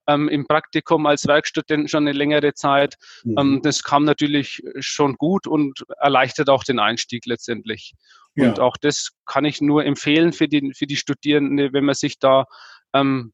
ähm, 0.06 0.28
im 0.28 0.46
Praktikum 0.46 1.06
als 1.06 1.26
Werkstudent 1.26 1.90
schon 1.90 2.06
eine 2.06 2.16
längere 2.16 2.54
Zeit. 2.54 2.96
Mhm. 3.24 3.38
Ähm, 3.38 3.60
das 3.62 3.82
kam 3.82 4.04
natürlich 4.04 4.62
schon 4.80 5.16
gut 5.16 5.46
und 5.46 5.84
erleichtert 5.98 6.48
auch 6.48 6.64
den 6.64 6.78
Einstieg 6.78 7.26
letztendlich. 7.26 7.94
Ja. 8.34 8.48
Und 8.48 8.60
auch 8.60 8.76
das 8.76 9.10
kann 9.26 9.44
ich 9.44 9.60
nur 9.60 9.84
empfehlen 9.84 10.32
für 10.32 10.48
die, 10.48 10.72
für 10.74 10.86
die 10.86 10.96
Studierenden, 10.96 11.72
wenn 11.72 11.84
man 11.84 11.94
sich 11.94 12.18
da 12.18 12.46
ähm, 12.94 13.32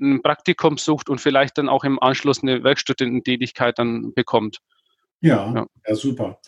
ein 0.00 0.22
Praktikum 0.22 0.78
sucht 0.78 1.08
und 1.08 1.20
vielleicht 1.20 1.58
dann 1.58 1.68
auch 1.68 1.84
im 1.84 2.00
Anschluss 2.00 2.42
eine 2.42 2.64
Werkstudententätigkeit 2.64 3.78
dann 3.78 4.12
bekommt. 4.14 4.58
Ja, 5.20 5.52
ja, 5.54 5.66
ja, 5.86 5.94
super. 5.94 6.40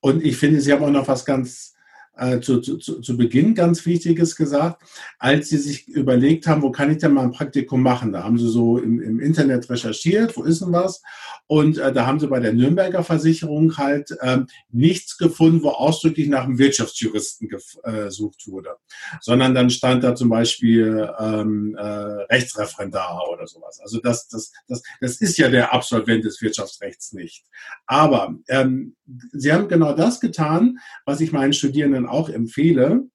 Und 0.00 0.24
ich 0.24 0.36
finde, 0.36 0.60
Sie 0.60 0.72
haben 0.72 0.84
auch 0.84 0.90
noch 0.90 1.08
was 1.08 1.24
ganz 1.24 1.74
äh, 2.18 2.40
zu, 2.40 2.60
zu, 2.60 2.76
zu 2.78 3.16
Beginn 3.16 3.54
ganz 3.54 3.86
Wichtiges 3.86 4.36
gesagt, 4.36 4.82
als 5.18 5.48
sie 5.48 5.58
sich 5.58 5.88
überlegt 5.88 6.46
haben, 6.46 6.62
wo 6.62 6.70
kann 6.70 6.90
ich 6.90 6.98
denn 6.98 7.12
mal 7.12 7.22
ein 7.22 7.30
Praktikum 7.30 7.82
machen? 7.82 8.12
Da 8.12 8.24
haben 8.24 8.38
sie 8.38 8.48
so 8.48 8.78
im, 8.78 9.00
im 9.00 9.20
Internet 9.20 9.70
recherchiert, 9.70 10.36
wo 10.36 10.42
ist 10.42 10.60
denn 10.60 10.72
was? 10.72 11.02
Und 11.46 11.78
äh, 11.78 11.92
da 11.92 12.06
haben 12.06 12.20
sie 12.20 12.26
bei 12.26 12.40
der 12.40 12.52
Nürnberger 12.52 13.04
Versicherung 13.04 13.76
halt 13.76 14.16
ähm, 14.20 14.48
nichts 14.70 15.16
gefunden, 15.16 15.62
wo 15.62 15.70
ausdrücklich 15.70 16.28
nach 16.28 16.44
einem 16.44 16.58
Wirtschaftsjuristen 16.58 17.48
äh, 17.84 18.04
gesucht 18.04 18.46
wurde, 18.46 18.76
sondern 19.20 19.54
dann 19.54 19.70
stand 19.70 20.04
da 20.04 20.14
zum 20.14 20.28
Beispiel 20.28 21.08
ähm, 21.18 21.76
äh, 21.78 21.82
Rechtsreferendar 21.82 23.28
oder 23.32 23.46
sowas. 23.46 23.80
Also 23.80 24.00
das, 24.00 24.28
das, 24.28 24.52
das, 24.66 24.82
das 25.00 25.20
ist 25.20 25.38
ja 25.38 25.48
der 25.48 25.72
Absolvent 25.72 26.24
des 26.24 26.42
Wirtschaftsrechts 26.42 27.12
nicht. 27.12 27.44
Aber 27.86 28.34
ähm, 28.48 28.96
sie 29.32 29.52
haben 29.52 29.68
genau 29.68 29.92
das 29.92 30.20
getan, 30.20 30.78
was 31.04 31.20
ich 31.20 31.32
meinen 31.32 31.52
Studierenden 31.52 32.07
auch 32.10 32.28
empfehle, 32.28 33.08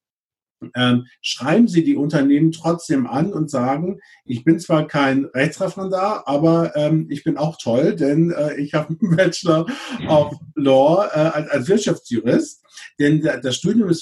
ähm, 0.75 1.07
schreiben 1.21 1.67
Sie 1.67 1.83
die 1.83 1.95
Unternehmen 1.95 2.51
trotzdem 2.51 3.07
an 3.07 3.33
und 3.33 3.50
sagen, 3.50 4.00
ich 4.25 4.43
bin 4.43 4.59
zwar 4.59 4.88
kein 4.88 5.25
Rechtsreferendar, 5.25 6.27
aber 6.27 6.75
ähm, 6.75 7.07
ich 7.09 7.23
bin 7.23 7.38
auch 7.38 7.57
toll, 7.57 7.95
denn 7.95 8.31
äh, 8.31 8.55
ich 8.55 8.73
habe 8.73 8.95
einen 9.00 9.15
Bachelor 9.15 9.65
of 10.07 10.33
Law 10.55 11.05
äh, 11.07 11.19
als, 11.19 11.50
als, 11.50 11.67
Wirtschaftsjurist. 11.67 12.63
Denn 13.00 13.21
das 13.21 13.55
Studium 13.55 13.88
des 13.88 14.01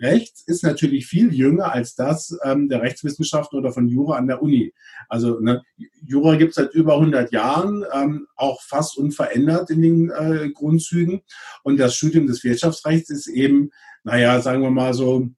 Wirtschaftsrechts 0.00 0.42
ist 0.46 0.62
natürlich 0.62 1.06
viel 1.06 1.34
jünger 1.34 1.72
als 1.72 1.94
das 1.94 2.36
ähm, 2.44 2.68
der 2.68 2.82
Rechtswissenschaften 2.82 3.58
oder 3.58 3.72
von 3.72 3.88
Jura 3.88 4.16
an 4.16 4.26
der 4.26 4.42
Uni. 4.42 4.72
Also 5.08 5.40
ne, 5.40 5.62
Jura 6.06 6.36
gibt 6.36 6.50
es 6.50 6.56
seit 6.56 6.74
über 6.74 6.94
100 6.94 7.32
Jahren, 7.32 7.84
ähm, 7.92 8.26
auch 8.36 8.62
fast 8.62 8.98
unverändert 8.98 9.70
in 9.70 9.82
den 9.82 10.10
äh, 10.10 10.50
Grundzügen. 10.50 11.22
Und 11.62 11.78
das 11.78 11.94
Studium 11.94 12.26
des 12.26 12.44
Wirtschaftsrechts 12.44 13.10
ist 13.10 13.26
eben 13.28 13.70
naja, 14.04 14.40
sagen 14.40 14.62
wir 14.62 14.70
mal 14.70 14.94
so 14.94 15.28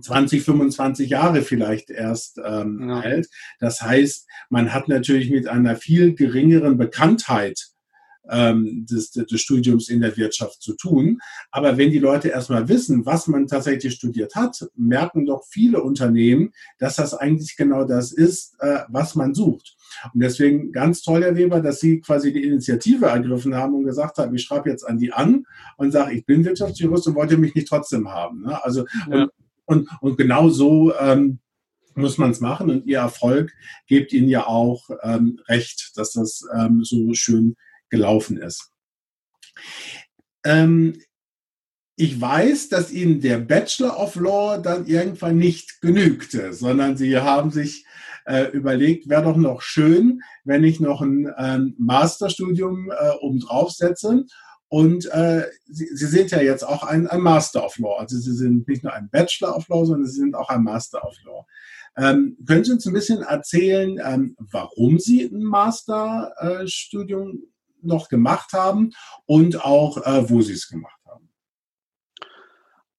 20, 0.00 0.42
25 0.42 1.10
Jahre 1.10 1.42
vielleicht 1.42 1.90
erst 1.90 2.38
ähm, 2.44 2.88
ja. 2.88 3.00
alt. 3.00 3.28
Das 3.58 3.80
heißt, 3.80 4.28
man 4.50 4.72
hat 4.72 4.88
natürlich 4.88 5.30
mit 5.30 5.48
einer 5.48 5.76
viel 5.76 6.14
geringeren 6.14 6.76
Bekanntheit 6.76 7.68
ähm, 8.30 8.86
des, 8.88 9.10
des 9.10 9.40
Studiums 9.40 9.88
in 9.88 10.00
der 10.00 10.16
Wirtschaft 10.16 10.62
zu 10.62 10.74
tun. 10.74 11.18
Aber 11.50 11.76
wenn 11.76 11.90
die 11.90 11.98
Leute 11.98 12.28
erstmal 12.28 12.68
wissen, 12.68 13.06
was 13.06 13.26
man 13.26 13.46
tatsächlich 13.46 13.94
studiert 13.94 14.34
hat, 14.34 14.68
merken 14.76 15.26
doch 15.26 15.44
viele 15.48 15.82
Unternehmen, 15.82 16.52
dass 16.78 16.96
das 16.96 17.14
eigentlich 17.14 17.56
genau 17.56 17.84
das 17.84 18.12
ist, 18.12 18.54
äh, 18.60 18.80
was 18.88 19.14
man 19.14 19.34
sucht. 19.34 19.76
Und 20.12 20.22
deswegen 20.22 20.72
ganz 20.72 21.02
toll, 21.02 21.22
Herr 21.22 21.36
Weber, 21.36 21.60
dass 21.60 21.80
Sie 21.80 22.00
quasi 22.00 22.32
die 22.32 22.44
Initiative 22.44 23.06
ergriffen 23.06 23.54
haben 23.54 23.74
und 23.74 23.84
gesagt 23.84 24.18
haben, 24.18 24.34
ich 24.34 24.42
schreibe 24.42 24.70
jetzt 24.70 24.84
an 24.84 24.98
die 24.98 25.12
an 25.12 25.44
und 25.76 25.92
sage, 25.92 26.14
ich 26.14 26.26
bin 26.26 26.44
Wirtschaftsjurist 26.44 27.08
und 27.08 27.14
wollte 27.14 27.38
mich 27.38 27.54
nicht 27.54 27.68
trotzdem 27.68 28.08
haben. 28.08 28.42
Ne? 28.42 28.62
Also 28.64 28.84
ja. 29.10 29.22
und, 29.22 29.30
und, 29.64 29.88
und 30.00 30.18
genau 30.18 30.48
so 30.50 30.94
ähm, 30.98 31.38
muss 31.94 32.16
man 32.16 32.30
es 32.30 32.40
machen 32.40 32.70
und 32.70 32.86
Ihr 32.86 32.98
Erfolg 32.98 33.52
gibt 33.86 34.12
Ihnen 34.12 34.28
ja 34.28 34.46
auch 34.46 34.88
ähm, 35.02 35.40
recht, 35.48 35.92
dass 35.96 36.12
das 36.12 36.44
ähm, 36.56 36.84
so 36.84 37.12
schön 37.14 37.56
gelaufen 37.90 38.38
ist. 38.38 38.72
Ähm, 40.44 41.00
ich 41.96 42.20
weiß, 42.20 42.68
dass 42.68 42.92
Ihnen 42.92 43.20
der 43.20 43.38
Bachelor 43.38 43.98
of 43.98 44.14
Law 44.14 44.58
dann 44.58 44.86
irgendwann 44.86 45.36
nicht 45.36 45.80
genügte, 45.80 46.52
sondern 46.52 46.96
Sie 46.96 47.18
haben 47.18 47.50
sich 47.50 47.84
äh, 48.24 48.44
überlegt, 48.52 49.08
wäre 49.08 49.24
doch 49.24 49.36
noch 49.36 49.62
schön, 49.62 50.20
wenn 50.44 50.62
ich 50.62 50.78
noch 50.78 51.00
ein 51.00 51.32
ähm, 51.38 51.74
Masterstudium 51.78 52.90
äh, 52.90 53.10
obendrauf 53.20 53.72
setze. 53.72 54.26
Und 54.68 55.06
äh, 55.06 55.46
Sie, 55.66 55.88
Sie 55.92 56.06
sind 56.06 56.30
ja 56.30 56.40
jetzt 56.40 56.62
auch 56.62 56.84
ein, 56.84 57.08
ein 57.08 57.20
Master 57.20 57.64
of 57.64 57.76
Law. 57.78 57.96
Also 57.98 58.16
Sie 58.18 58.34
sind 58.34 58.68
nicht 58.68 58.84
nur 58.84 58.92
ein 58.92 59.08
Bachelor 59.10 59.56
of 59.56 59.66
Law, 59.68 59.84
sondern 59.84 60.06
Sie 60.06 60.20
sind 60.20 60.36
auch 60.36 60.50
ein 60.50 60.62
Master 60.62 61.04
of 61.04 61.16
Law. 61.24 61.46
Ähm, 61.96 62.36
können 62.46 62.64
Sie 62.64 62.72
uns 62.72 62.86
ein 62.86 62.92
bisschen 62.92 63.22
erzählen, 63.22 63.98
ähm, 64.04 64.36
warum 64.38 65.00
Sie 65.00 65.24
ein 65.24 65.42
Masterstudium 65.42 67.42
noch 67.82 68.08
gemacht 68.08 68.52
haben 68.52 68.90
und 69.26 69.64
auch, 69.64 69.98
äh, 69.98 70.28
wo 70.28 70.42
Sie 70.42 70.54
es 70.54 70.68
gemacht 70.68 70.98
haben? 71.06 71.28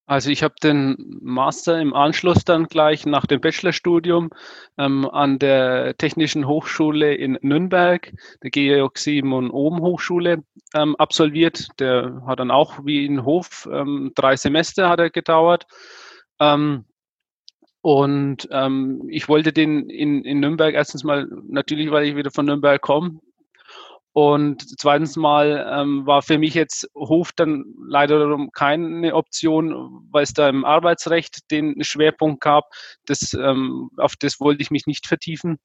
Also 0.10 0.32
ich 0.32 0.42
habe 0.42 0.56
den 0.64 1.20
Master 1.22 1.80
im 1.80 1.94
Anschluss 1.94 2.44
dann 2.44 2.66
gleich 2.66 3.06
nach 3.06 3.28
dem 3.28 3.42
Bachelorstudium 3.42 4.32
ähm, 4.80 5.08
an 5.08 5.38
der 5.38 5.96
Technischen 5.98 6.48
Hochschule 6.48 7.14
in 7.14 7.38
Nürnberg, 7.44 8.12
der 8.42 8.50
Georg 8.50 8.98
Simon 8.98 9.52
Ohm 9.52 9.82
Hochschule, 9.82 10.44
ähm, 10.74 10.96
absolviert. 10.96 11.68
Der 11.78 12.24
hat 12.26 12.40
dann 12.40 12.50
auch 12.50 12.86
wie 12.86 13.06
in 13.06 13.24
Hof 13.24 13.70
ähm, 13.72 14.12
drei 14.16 14.36
Semester 14.36 14.90
hat 14.90 15.00
er 15.00 15.12
gedauert. 15.12 15.68
Ähm, 16.40 16.86
und 17.82 18.48
ähm, 18.52 19.08
ich 19.10 19.30
wollte 19.30 19.54
den 19.54 19.90
in, 19.90 20.24
in 20.24 20.40
Nürnberg 20.40 20.74
erstens 20.74 21.04
mal, 21.04 21.28
natürlich, 21.48 21.92
weil 21.92 22.06
ich 22.06 22.16
wieder 22.16 22.32
von 22.32 22.46
Nürnberg 22.48 22.82
komme, 22.82 23.20
und 24.14 24.80
zweitens 24.80 25.16
mal 25.16 25.68
ähm, 25.72 26.06
war 26.06 26.22
für 26.22 26.38
mich 26.38 26.54
jetzt 26.54 26.90
Hof 26.96 27.32
dann 27.36 27.66
leider 27.88 28.38
keine 28.54 29.14
Option, 29.14 30.08
weil 30.12 30.24
es 30.24 30.34
da 30.34 30.50
im 30.50 30.66
Arbeitsrecht 30.66 31.52
den 31.52 31.84
Schwerpunkt 31.84 32.42
gab. 32.42 32.72
Das, 33.06 33.34
ähm, 33.34 33.90
auf 33.98 34.16
das 34.20 34.40
wollte 34.40 34.62
ich 34.62 34.72
mich 34.72 34.88
nicht 34.88 35.08
vertiefen. 35.08 35.60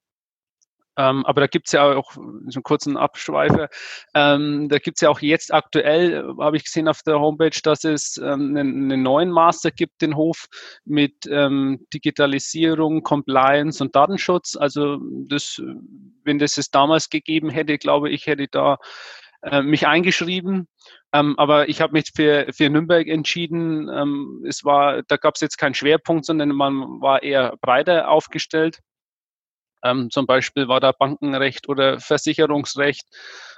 Ähm, 0.96 1.26
aber 1.26 1.40
da 1.40 1.46
gibt 1.46 1.66
es 1.66 1.72
ja 1.72 1.94
auch, 1.94 2.12
so 2.12 2.20
einen 2.20 2.62
kurzen 2.62 2.96
Abschweifer, 2.96 3.68
ähm, 4.14 4.68
da 4.68 4.78
gibt 4.78 4.96
es 4.98 5.00
ja 5.00 5.10
auch 5.10 5.20
jetzt 5.20 5.52
aktuell, 5.52 6.24
habe 6.38 6.56
ich 6.56 6.64
gesehen 6.64 6.88
auf 6.88 7.02
der 7.02 7.18
Homepage, 7.18 7.58
dass 7.62 7.84
es 7.84 8.16
ähm, 8.18 8.56
einen, 8.56 8.92
einen, 8.92 9.02
neuen 9.02 9.30
Master 9.30 9.70
gibt, 9.70 10.02
den 10.02 10.16
Hof, 10.16 10.46
mit 10.84 11.26
ähm, 11.28 11.86
Digitalisierung, 11.92 13.02
Compliance 13.02 13.82
und 13.82 13.96
Datenschutz. 13.96 14.56
Also 14.56 14.98
das, 15.28 15.60
wenn 16.22 16.38
das 16.38 16.56
es 16.58 16.70
damals 16.70 17.10
gegeben 17.10 17.50
hätte, 17.50 17.78
glaube 17.78 18.10
ich, 18.10 18.26
hätte 18.26 18.44
ich 18.44 18.50
da 18.50 18.78
äh, 19.42 19.62
mich 19.62 19.86
eingeschrieben. 19.86 20.68
Ähm, 21.12 21.38
aber 21.38 21.68
ich 21.68 21.80
habe 21.80 21.92
mich 21.92 22.10
für, 22.14 22.46
für 22.52 22.70
Nürnberg 22.70 23.06
entschieden. 23.08 23.88
Ähm, 23.88 24.44
es 24.48 24.64
war, 24.64 25.02
da 25.02 25.16
gab 25.16 25.34
es 25.34 25.40
jetzt 25.40 25.58
keinen 25.58 25.74
Schwerpunkt, 25.74 26.24
sondern 26.24 26.50
man 26.50 27.00
war 27.00 27.22
eher 27.22 27.56
breiter 27.60 28.08
aufgestellt. 28.08 28.80
Ähm, 29.84 30.10
zum 30.10 30.26
Beispiel 30.26 30.66
war 30.66 30.80
da 30.80 30.92
Bankenrecht 30.92 31.68
oder 31.68 32.00
Versicherungsrecht, 32.00 33.06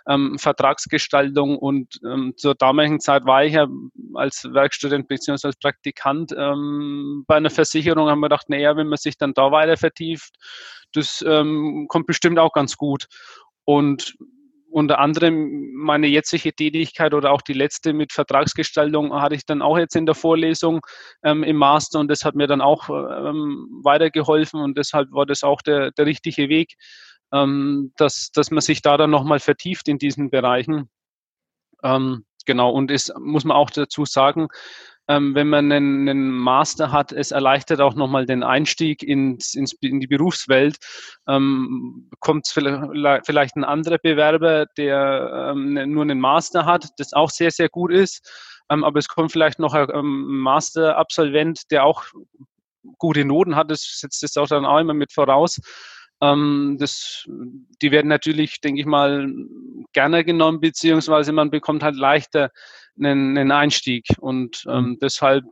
ähm, 0.09 0.39
Vertragsgestaltung 0.39 1.57
und 1.57 2.01
ähm, 2.05 2.35
zur 2.37 2.55
damaligen 2.55 3.01
Zeit 3.01 3.25
war 3.25 3.45
ich 3.45 3.55
ja 3.55 3.69
als 4.15 4.45
Werkstudent 4.53 5.09
bzw. 5.09 5.47
als 5.47 5.57
Praktikant 5.57 6.35
ähm, 6.37 7.25
bei 7.27 7.37
einer 7.37 7.51
Versicherung, 7.51 8.09
haben 8.09 8.21
wir 8.21 8.29
gedacht, 8.29 8.49
naja, 8.49 8.77
wenn 8.77 8.89
man 8.89 8.99
sich 8.99 9.17
dann 9.17 9.35
da 9.35 9.53
weiter 9.53 9.77
vertieft, 9.77 10.35
das 10.93 11.25
ähm, 11.27 11.87
kommt 11.89 12.07
bestimmt 12.07 12.39
auch 12.39 12.53
ganz 12.53 12.77
gut. 12.77 13.07
Und 13.65 14.17
unter 14.71 14.99
anderem 14.99 15.73
meine 15.75 16.07
jetzige 16.07 16.53
Tätigkeit 16.53 17.15
oder 17.15 17.33
auch 17.33 17.43
die 17.43 17.53
letzte 17.53 17.93
mit 17.93 18.13
Vertragsgestaltung 18.13 19.13
hatte 19.15 19.35
ich 19.35 19.47
dann 19.47 19.63
auch 19.63 19.79
jetzt 19.79 19.97
in 19.97 20.07
der 20.07 20.15
Vorlesung 20.15 20.81
ähm, 21.23 21.43
im 21.45 21.57
Master 21.57 22.01
und 22.01 22.09
das 22.09 22.25
hat 22.25 22.35
mir 22.35 22.47
dann 22.47 22.61
auch 22.61 22.89
ähm, 22.89 23.81
weitergeholfen 23.83 24.61
und 24.61 24.77
deshalb 24.77 25.13
war 25.13 25.27
das 25.27 25.43
auch 25.43 25.63
der, 25.63 25.93
der 25.93 26.07
richtige 26.07 26.49
Weg, 26.49 26.75
ähm, 27.33 27.93
dass, 27.97 28.31
dass 28.35 28.51
man 28.51 28.61
sich 28.61 28.83
da 28.83 28.97
dann 28.97 29.11
nochmal 29.11 29.39
vertieft 29.39 29.89
in 29.89 29.99
diesen 29.99 30.31
Bereichen. 30.31 30.91
Ähm, 31.83 32.25
genau, 32.45 32.71
und 32.71 32.91
es 32.91 33.13
muss 33.19 33.45
man 33.45 33.57
auch 33.57 33.71
dazu 33.71 34.05
sagen, 34.05 34.49
ähm, 35.09 35.35
wenn 35.35 35.49
man 35.49 35.71
einen, 35.71 36.09
einen, 36.09 36.31
Master 36.31 36.91
hat, 36.91 37.13
es 37.13 37.31
erleichtert 37.31 37.81
auch 37.81 37.95
nochmal 37.95 38.27
den 38.27 38.43
Einstieg 38.43 39.03
ins, 39.03 39.55
ins, 39.55 39.73
in 39.81 40.01
die 40.01 40.07
Berufswelt. 40.07 40.77
Ähm, 41.29 42.11
kommt 42.21 42.49
vielleicht 42.49 43.57
ein 43.57 43.65
anderer 43.65 43.99
Bewerber, 43.99 44.67
der 44.77 45.53
ähm, 45.53 45.75
ne, 45.75 45.87
nur 45.87 46.03
einen 46.03 46.21
Master 46.21 46.65
hat, 46.67 46.89
das 46.99 47.13
auch 47.13 47.31
sehr, 47.31 47.51
sehr 47.51 47.69
gut 47.69 47.93
ist. 47.93 48.29
Ähm, 48.69 48.83
aber 48.83 48.99
es 48.99 49.09
kommt 49.09 49.31
vielleicht 49.31 49.59
noch 49.59 49.75
ein 49.75 49.89
ähm, 49.95 50.41
Master-Absolvent, 50.41 51.71
der 51.71 51.85
auch 51.85 52.05
gute 52.99 53.25
Noten 53.25 53.57
hat, 53.57 53.71
das 53.71 53.99
setzt 54.01 54.23
das 54.23 54.37
auch 54.37 54.49
dann 54.49 54.65
auch 54.65 54.79
immer 54.79 54.95
mit 54.95 55.13
voraus. 55.13 55.61
Ähm, 56.21 56.77
das, 56.81 57.25
die 57.83 57.91
werden 57.91 58.09
natürlich, 58.09 58.61
denke 58.61 58.81
ich 58.81 58.87
mal, 58.87 59.31
gerne 59.93 60.25
genommen, 60.25 60.61
beziehungsweise 60.61 61.33
man 61.33 61.51
bekommt 61.51 61.83
halt 61.83 61.97
leichter 61.97 62.51
einen, 62.99 63.37
einen 63.37 63.53
Einstieg. 63.53 64.07
Und 64.21 64.65
ähm, 64.69 64.85
mhm. 64.85 64.99
deshalb, 65.01 65.45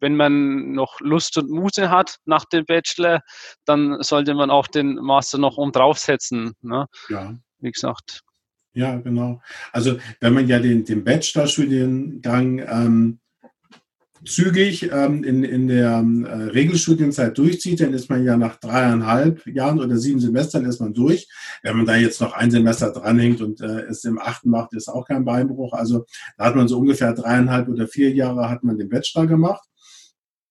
wenn 0.00 0.16
man 0.16 0.72
noch 0.72 1.00
Lust 1.00 1.36
und 1.38 1.50
Muse 1.50 1.90
hat 1.90 2.18
nach 2.24 2.44
dem 2.46 2.64
Bachelor, 2.64 3.20
dann 3.64 4.02
sollte 4.02 4.34
man 4.34 4.50
auch 4.50 4.66
den 4.66 4.94
Master 4.96 5.38
noch 5.38 5.56
um 5.56 5.72
draufsetzen. 5.72 6.52
Ne? 6.62 6.86
Ja. 7.08 7.34
Wie 7.58 7.70
gesagt. 7.70 8.22
Ja, 8.74 8.96
genau. 8.96 9.40
Also 9.72 9.98
wenn 10.20 10.34
man 10.34 10.48
ja 10.48 10.58
den, 10.58 10.84
den 10.84 11.04
Bachelorstudiengang 11.04 12.58
ähm, 12.58 13.20
zügig 14.24 14.90
ähm, 14.92 15.24
in, 15.24 15.44
in 15.44 15.68
der 15.68 15.90
äh, 15.98 16.42
Regelstudienzeit 16.50 17.36
durchzieht, 17.36 17.80
dann 17.80 17.92
ist 17.92 18.08
man 18.08 18.24
ja 18.24 18.36
nach 18.36 18.56
dreieinhalb 18.56 19.46
Jahren 19.46 19.80
oder 19.80 19.96
sieben 19.96 20.20
Semestern 20.20 20.64
ist 20.64 20.80
man 20.80 20.94
durch. 20.94 21.28
Wenn 21.62 21.76
man 21.76 21.86
da 21.86 21.96
jetzt 21.96 22.20
noch 22.20 22.32
ein 22.32 22.50
Semester 22.50 22.90
dranhängt 22.90 23.40
und 23.40 23.60
äh, 23.60 23.82
es 23.82 24.04
im 24.04 24.18
achten 24.18 24.50
macht, 24.50 24.74
ist 24.74 24.88
auch 24.88 25.06
kein 25.06 25.24
Beinbruch. 25.24 25.72
Also 25.72 26.06
da 26.36 26.46
hat 26.46 26.56
man 26.56 26.68
so 26.68 26.78
ungefähr 26.78 27.12
dreieinhalb 27.12 27.68
oder 27.68 27.86
vier 27.86 28.12
Jahre 28.12 28.48
hat 28.48 28.64
man 28.64 28.78
den 28.78 28.88
Bachelor 28.88 29.26
gemacht. 29.26 29.68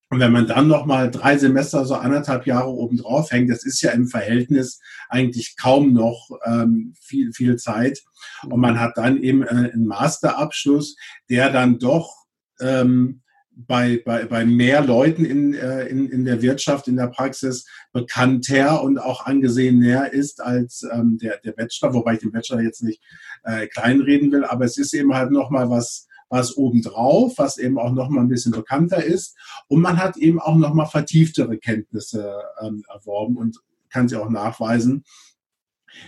Und 0.09 0.19
wenn 0.19 0.31
man 0.31 0.45
dann 0.45 0.67
noch 0.67 0.86
mal 0.86 1.09
drei 1.09 1.39
Semester, 1.39 1.86
so 1.86 1.95
anderthalb 1.95 2.45
Jahre 2.45 2.69
obendrauf 2.69 3.31
hängt, 3.31 3.49
das 3.49 3.65
ist 3.65 3.81
ja 3.81 3.89
im 3.91 4.07
Verhältnis 4.07 4.79
eigentlich 5.09 5.55
kaum 5.59 5.91
noch 5.91 6.29
ähm, 6.45 6.93
viel, 7.01 7.33
viel 7.33 7.55
Zeit. 7.55 8.03
Und 8.43 8.59
man 8.59 8.79
hat 8.79 8.95
dann 8.95 9.17
eben 9.17 9.41
äh, 9.41 9.71
einen 9.73 9.88
Masterabschluss, 9.88 10.97
der 11.31 11.49
dann 11.49 11.79
doch 11.79 12.25
ähm, 12.62 13.22
bei, 13.56 14.02
bei, 14.04 14.26
bei 14.26 14.46
mehr 14.46 14.82
Leuten 14.84 15.26
in, 15.26 15.54
äh, 15.54 15.86
in, 15.86 16.10
in 16.10 16.26
der 16.26 16.42
Wirtschaft, 16.42 16.88
in 16.88 16.96
der 16.96 17.08
Praxis 17.08 17.66
bekannter 17.92 18.84
und 18.84 18.98
auch 18.98 19.26
angesehener 19.26 20.12
ist 20.12 20.42
als 20.42 20.86
ähm, 20.92 21.18
der, 21.22 21.38
der 21.38 21.52
Bachelor, 21.52 21.94
wobei 21.94 22.13
ich 22.13 22.20
den 22.20 22.32
Bachelor 22.32 22.62
jetzt 22.62 22.84
nicht 22.84 23.02
äh, 23.44 23.68
kleinreden 23.68 24.32
will, 24.32 24.44
aber 24.44 24.66
es 24.66 24.78
ist 24.78 24.94
eben 24.94 25.13
halt 25.13 25.32
nochmal 25.32 25.70
was, 25.70 26.08
was 26.30 26.58
obendrauf, 26.58 27.38
was 27.38 27.58
eben 27.58 27.78
auch 27.78 27.92
nochmal 27.92 28.24
ein 28.24 28.30
bisschen 28.30 28.54
bekannter 28.54 29.04
ist. 29.04 29.38
Und 29.68 29.82
man 29.82 29.98
hat 29.98 30.18
eben 30.18 30.39
auch 30.39 30.56
nochmal 30.56 30.88
vertieftere 30.88 31.58
Kenntnisse 31.58 32.36
ähm, 32.60 32.84
erworben 32.92 33.38
und 33.38 33.60
kann 33.89 34.10
sie 34.10 34.16
auch 34.16 34.30
nachweisen. 34.30 35.04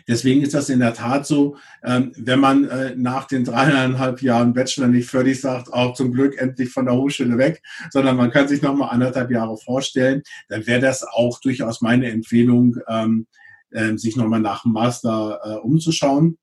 Deswegen 0.08 0.42
ist 0.42 0.54
das 0.54 0.70
in 0.70 0.80
der 0.80 0.94
Tat 0.94 1.26
so, 1.26 1.58
ähm, 1.84 2.12
wenn 2.18 2.40
man 2.40 2.66
äh, 2.66 2.96
nach 2.96 3.26
den 3.26 3.44
dreieinhalb 3.44 4.22
Jahren 4.22 4.54
Bachelor 4.54 4.88
nicht 4.88 5.10
völlig 5.10 5.42
sagt, 5.42 5.72
auch 5.74 5.94
zum 5.94 6.12
Glück 6.12 6.38
endlich 6.38 6.70
von 6.70 6.86
der 6.86 6.96
Hochschule 6.96 7.38
weg, 7.38 7.62
sondern 7.92 8.18
man 8.18 8.32
kann 8.32 8.48
sich 8.48 8.62
noch 8.62 8.76
mal 8.76 8.88
anderthalb 8.88 9.32
Jahre 9.32 9.58
vorstellen, 9.58 10.24
dann 10.50 10.66
wäre 10.68 10.82
das 10.82 11.04
auch 11.04 11.40
durchaus 11.40 11.82
meine 11.82 12.12
Empfehlung, 12.12 12.78
ähm, 12.88 13.28
äh, 13.72 13.98
sich 13.98 14.16
noch 14.16 14.28
mal 14.28 14.40
nach 14.40 14.64
dem 14.64 14.74
Master 14.74 15.40
äh, 15.44 15.56
umzuschauen. 15.58 16.38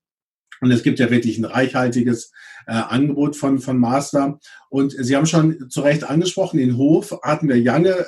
Und 0.63 0.71
es 0.71 0.81
gibt 0.81 0.97
ja 0.99 1.11
wirklich 1.11 1.37
ein 1.37 1.43
reichhaltiges 1.43 2.31
äh, 2.67 2.71
Angebot 2.71 3.35
von, 3.35 3.59
von 3.59 3.77
Master. 3.77 4.39
Und 4.69 4.95
Sie 4.97 5.13
haben 5.13 5.25
schon 5.25 5.69
zu 5.69 5.81
Recht 5.81 6.05
angesprochen, 6.05 6.57
in 6.57 6.77
Hof 6.77 7.19
hatten 7.21 7.49
wir 7.49 7.61
lange, 7.61 8.05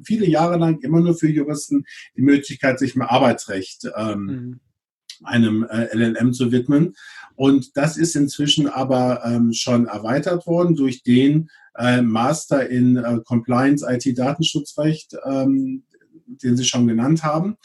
viele 0.00 0.26
Jahre 0.28 0.56
lang 0.56 0.78
immer 0.82 1.00
nur 1.00 1.16
für 1.16 1.28
Juristen 1.28 1.84
die 2.16 2.22
Möglichkeit, 2.22 2.78
sich 2.78 2.94
mit 2.94 3.10
Arbeitsrecht 3.10 3.90
ähm, 3.96 4.24
mhm. 4.24 4.60
einem 5.24 5.66
äh, 5.68 5.92
LLM 5.92 6.32
zu 6.32 6.52
widmen. 6.52 6.94
Und 7.34 7.76
das 7.76 7.96
ist 7.96 8.14
inzwischen 8.14 8.68
aber 8.68 9.24
ähm, 9.24 9.52
schon 9.52 9.86
erweitert 9.86 10.46
worden 10.46 10.76
durch 10.76 11.02
den 11.02 11.50
äh, 11.76 12.02
Master 12.02 12.70
in 12.70 12.98
äh, 12.98 13.18
Compliance 13.24 13.84
IT 13.84 14.16
Datenschutzrecht, 14.16 15.16
ähm, 15.24 15.82
den 16.24 16.56
Sie 16.56 16.64
schon 16.64 16.86
genannt 16.86 17.24
haben. 17.24 17.56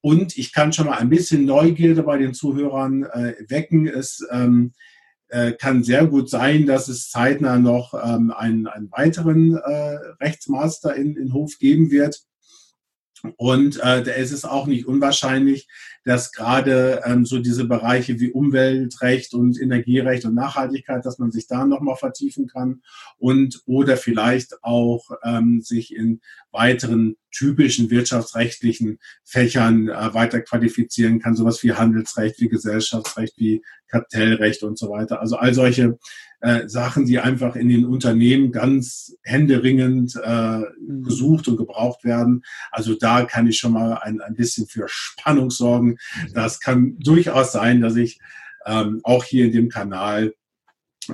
Und 0.00 0.36
ich 0.38 0.52
kann 0.52 0.72
schon 0.72 0.86
mal 0.86 0.98
ein 0.98 1.10
bisschen 1.10 1.44
Neugierde 1.44 2.02
bei 2.02 2.18
den 2.18 2.34
Zuhörern 2.34 3.04
äh, 3.04 3.34
wecken. 3.48 3.86
Es 3.86 4.26
ähm, 4.30 4.72
äh, 5.28 5.52
kann 5.52 5.84
sehr 5.84 6.06
gut 6.06 6.30
sein, 6.30 6.66
dass 6.66 6.88
es 6.88 7.10
zeitnah 7.10 7.58
noch 7.58 7.94
ähm, 7.94 8.32
einen, 8.32 8.66
einen 8.66 8.90
weiteren 8.90 9.56
äh, 9.56 9.98
Rechtsmaster 10.20 10.94
in, 10.96 11.16
in 11.16 11.32
Hof 11.32 11.58
geben 11.58 11.90
wird. 11.90 12.22
Und 13.36 13.76
äh, 13.76 14.02
da 14.02 14.12
ist 14.12 14.32
es 14.32 14.44
auch 14.44 14.66
nicht 14.66 14.86
unwahrscheinlich, 14.86 15.68
dass 16.04 16.32
gerade 16.32 17.02
ähm, 17.04 17.26
so 17.26 17.38
diese 17.38 17.66
Bereiche 17.66 18.18
wie 18.18 18.32
Umweltrecht 18.32 19.34
und 19.34 19.60
Energierecht 19.60 20.24
und 20.24 20.34
Nachhaltigkeit, 20.34 21.04
dass 21.04 21.18
man 21.18 21.30
sich 21.30 21.46
da 21.46 21.66
nochmal 21.66 21.96
vertiefen 21.96 22.46
kann 22.46 22.82
und 23.18 23.60
oder 23.66 23.96
vielleicht 23.96 24.64
auch 24.64 25.10
ähm, 25.22 25.60
sich 25.60 25.94
in 25.94 26.20
weiteren 26.52 27.16
typischen 27.32 27.90
wirtschaftsrechtlichen 27.90 28.98
Fächern 29.24 29.88
äh, 29.88 30.14
weiter 30.14 30.40
qualifizieren 30.40 31.20
kann, 31.20 31.36
sowas 31.36 31.62
wie 31.62 31.72
Handelsrecht, 31.72 32.40
wie 32.40 32.48
Gesellschaftsrecht, 32.48 33.34
wie 33.36 33.62
Kartellrecht 33.88 34.62
und 34.62 34.78
so 34.78 34.90
weiter. 34.90 35.20
Also 35.20 35.36
all 35.36 35.54
solche 35.54 35.98
äh, 36.40 36.68
Sachen, 36.68 37.06
die 37.06 37.18
einfach 37.18 37.54
in 37.56 37.68
den 37.68 37.84
Unternehmen 37.84 38.52
ganz 38.52 39.14
händeringend 39.22 40.18
äh, 40.22 40.58
mhm. 40.58 41.02
gesucht 41.04 41.48
und 41.48 41.56
gebraucht 41.56 42.04
werden. 42.04 42.42
Also 42.70 42.94
da 42.94 43.24
kann 43.24 43.46
ich 43.46 43.58
schon 43.58 43.72
mal 43.72 43.94
ein, 43.94 44.20
ein 44.20 44.34
bisschen 44.34 44.66
für 44.66 44.86
Spannung 44.88 45.50
sorgen. 45.50 45.90
Mhm. 45.90 46.32
Das 46.34 46.60
kann 46.60 46.96
durchaus 46.98 47.52
sein, 47.52 47.80
dass 47.80 47.96
ich 47.96 48.20
ähm, 48.66 49.00
auch 49.04 49.24
hier 49.24 49.46
in 49.46 49.52
dem 49.52 49.68
Kanal 49.68 50.34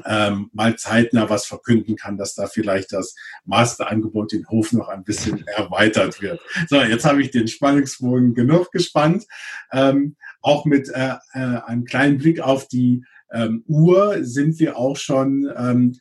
ähm, 0.07 0.51
mal 0.53 0.77
zeitnah 0.77 1.31
was 1.31 1.47
verkünden 1.47 1.97
kann, 1.97 2.17
dass 2.17 2.35
da 2.35 2.47
vielleicht 2.47 2.93
das 2.93 3.15
Masterangebot 3.45 4.33
in 4.33 4.49
Hof 4.49 4.73
noch 4.73 4.89
ein 4.89 5.05
bisschen 5.05 5.47
erweitert 5.47 6.21
wird. 6.21 6.41
So, 6.69 6.77
jetzt 6.83 7.05
habe 7.05 7.23
ich 7.23 7.31
den 7.31 7.49
Spannungsbogen 7.49 8.35
genug 8.35 8.73
gespannt. 8.73 9.25
Ähm, 9.73 10.17
auch 10.43 10.65
mit 10.65 10.89
äh, 10.89 11.15
äh, 11.35 11.39
einem 11.39 11.85
kleinen 11.85 12.19
Blick 12.19 12.41
auf 12.41 12.69
die 12.69 13.05
ähm, 13.33 13.65
Uhr 13.67 14.25
sind 14.25 14.59
wir 14.61 14.77
auch 14.77 14.97
schon 14.97 15.51
ähm, 15.57 15.99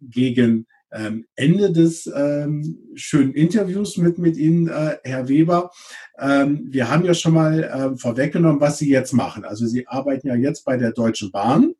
gegen 0.00 0.66
ähm, 0.92 1.26
Ende 1.36 1.72
des 1.72 2.10
ähm, 2.14 2.78
schönen 2.94 3.32
Interviews 3.32 3.96
mit, 3.96 4.18
mit 4.18 4.36
Ihnen, 4.36 4.68
äh, 4.68 4.96
Herr 5.04 5.28
Weber. 5.28 5.70
Ähm, 6.18 6.66
wir 6.70 6.90
haben 6.90 7.04
ja 7.04 7.14
schon 7.14 7.34
mal 7.34 7.62
äh, 7.62 7.96
vorweggenommen, 7.96 8.60
was 8.60 8.78
Sie 8.78 8.88
jetzt 8.88 9.12
machen. 9.12 9.44
Also 9.44 9.66
Sie 9.66 9.86
arbeiten 9.86 10.28
ja 10.28 10.34
jetzt 10.34 10.64
bei 10.64 10.76
der 10.76 10.92
Deutschen 10.92 11.30
Bahn. 11.30 11.74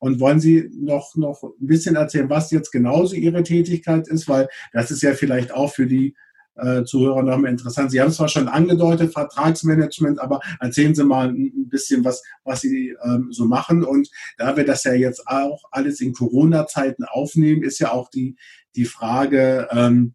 Und 0.00 0.20
wollen 0.20 0.40
Sie 0.40 0.70
noch, 0.74 1.16
noch 1.16 1.42
ein 1.42 1.66
bisschen 1.66 1.96
erzählen, 1.96 2.30
was 2.30 2.50
jetzt 2.50 2.70
genauso 2.70 3.14
Ihre 3.14 3.42
Tätigkeit 3.42 4.08
ist? 4.08 4.28
Weil 4.28 4.48
das 4.72 4.90
ist 4.90 5.02
ja 5.02 5.12
vielleicht 5.12 5.52
auch 5.52 5.72
für 5.72 5.86
die 5.86 6.14
äh, 6.56 6.84
Zuhörer 6.84 7.22
nochmal 7.22 7.50
interessant. 7.50 7.90
Sie 7.90 8.00
haben 8.00 8.08
es 8.08 8.16
zwar 8.16 8.28
schon 8.28 8.48
angedeutet, 8.48 9.12
Vertragsmanagement, 9.12 10.18
aber 10.18 10.40
erzählen 10.60 10.94
Sie 10.94 11.04
mal 11.04 11.28
ein 11.28 11.68
bisschen, 11.68 12.04
was, 12.04 12.22
was 12.44 12.62
Sie 12.62 12.96
ähm, 13.04 13.28
so 13.30 13.44
machen. 13.44 13.84
Und 13.84 14.10
da 14.38 14.56
wir 14.56 14.64
das 14.64 14.84
ja 14.84 14.94
jetzt 14.94 15.26
auch 15.26 15.64
alles 15.70 16.00
in 16.00 16.12
Corona-Zeiten 16.12 17.04
aufnehmen, 17.04 17.62
ist 17.62 17.78
ja 17.78 17.92
auch 17.92 18.08
die, 18.08 18.36
die 18.74 18.86
Frage, 18.86 19.68
ähm, 19.70 20.14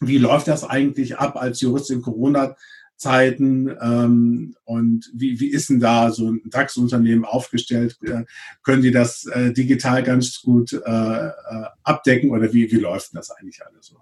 wie 0.00 0.18
läuft 0.18 0.48
das 0.48 0.64
eigentlich 0.64 1.18
ab 1.18 1.36
als 1.36 1.60
Jurist 1.60 1.90
in 1.90 2.02
Corona-Zeiten? 2.02 2.60
Zeiten 2.96 3.74
ähm, 3.80 4.56
und 4.64 5.10
wie, 5.12 5.40
wie 5.40 5.48
ist 5.48 5.68
denn 5.68 5.80
da 5.80 6.10
so 6.10 6.30
ein 6.30 6.42
DAX-Unternehmen 6.46 7.24
aufgestellt? 7.24 7.98
Äh, 8.02 8.24
können 8.62 8.82
die 8.82 8.92
das 8.92 9.26
äh, 9.26 9.52
digital 9.52 10.02
ganz 10.02 10.40
gut 10.40 10.72
äh, 10.72 10.78
äh, 10.78 11.32
abdecken 11.82 12.30
oder 12.30 12.52
wie, 12.52 12.70
wie 12.70 12.78
läuft 12.78 13.14
das 13.14 13.30
eigentlich 13.30 13.60
alles 13.66 13.86
so? 13.86 14.00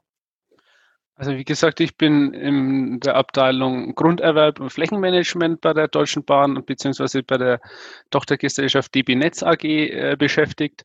Also 1.14 1.36
wie 1.36 1.44
gesagt, 1.44 1.78
ich 1.80 1.96
bin 1.96 2.34
in 2.34 2.98
der 3.00 3.16
Abteilung 3.16 3.94
Grunderwerb 3.94 4.60
und 4.60 4.70
Flächenmanagement 4.70 5.60
bei 5.60 5.72
der 5.72 5.88
Deutschen 5.88 6.24
Bahn 6.24 6.64
beziehungsweise 6.64 7.22
bei 7.22 7.38
der 7.38 7.60
Tochtergesellschaft 8.10 8.94
DB 8.94 9.14
Netz 9.14 9.42
AG 9.42 9.64
äh, 9.64 10.16
beschäftigt 10.18 10.84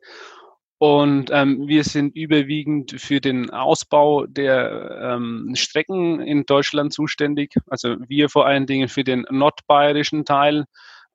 und 0.79 1.31
ähm, 1.31 1.67
wir 1.67 1.83
sind 1.83 2.15
überwiegend 2.15 3.01
für 3.01 3.19
den 3.19 3.49
Ausbau 3.49 4.27
der 4.27 5.15
ähm, 5.15 5.53
Strecken 5.55 6.19
in 6.21 6.45
Deutschland 6.45 6.93
zuständig. 6.93 7.55
Also 7.67 7.95
wir 8.07 8.29
vor 8.29 8.45
allen 8.45 8.67
Dingen 8.67 8.87
für 8.87 9.03
den 9.03 9.25
nordbayerischen 9.31 10.23
Teil. 10.23 10.65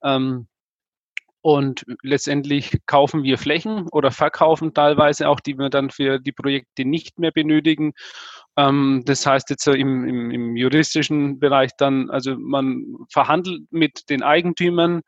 Ähm, 0.03 0.49
und 1.45 1.85
letztendlich 2.03 2.79
kaufen 2.87 3.25
wir 3.25 3.37
Flächen 3.37 3.89
oder 3.91 4.13
verkaufen 4.13 4.75
teilweise 4.75 5.29
auch, 5.29 5.41
die 5.41 5.59
wir 5.59 5.71
dann 5.71 5.91
für 5.91 6.21
die 6.21 6.31
Projekte 6.31 6.85
nicht 6.85 7.19
mehr 7.19 7.33
benötigen. 7.33 7.95
Ähm, 8.57 9.03
das 9.07 9.27
heißt 9.27 9.51
jetzt 9.51 9.65
so 9.65 9.73
im, 9.73 10.07
im, 10.09 10.31
im, 10.31 10.57
juristischen 10.57 11.39
Bereich 11.39 11.71
dann, 11.77 12.11
also 12.11 12.37
man 12.37 12.97
verhandelt 13.11 13.63
mit 13.71 14.09
den 14.09 14.23
Eigentümern 14.23 15.03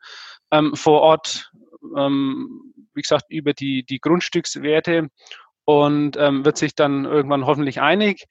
ähm, 0.51 0.75
vor 0.75 1.01
Ort 1.01 1.51
ähm, 1.97 2.73
wie 2.95 3.01
gesagt, 3.01 3.25
über 3.29 3.53
die, 3.53 3.83
die 3.83 3.99
Grundstückswerte 3.99 5.09
und 5.65 6.17
ähm, 6.17 6.45
wird 6.45 6.57
sich 6.57 6.75
dann 6.75 7.05
irgendwann 7.05 7.45
hoffentlich 7.45 7.81
einig. 7.81 8.25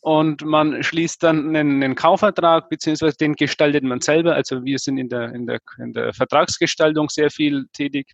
Und 0.00 0.44
man 0.44 0.84
schließt 0.84 1.22
dann 1.22 1.48
einen, 1.48 1.82
einen, 1.82 1.94
Kaufvertrag, 1.96 2.68
beziehungsweise 2.68 3.16
den 3.16 3.34
gestaltet 3.34 3.82
man 3.82 4.00
selber. 4.00 4.34
Also 4.34 4.64
wir 4.64 4.78
sind 4.78 4.98
in 4.98 5.08
der, 5.08 5.34
in 5.34 5.46
der, 5.46 5.58
in 5.78 5.92
der 5.92 6.14
Vertragsgestaltung 6.14 7.08
sehr 7.08 7.30
viel 7.30 7.66
tätig 7.72 8.12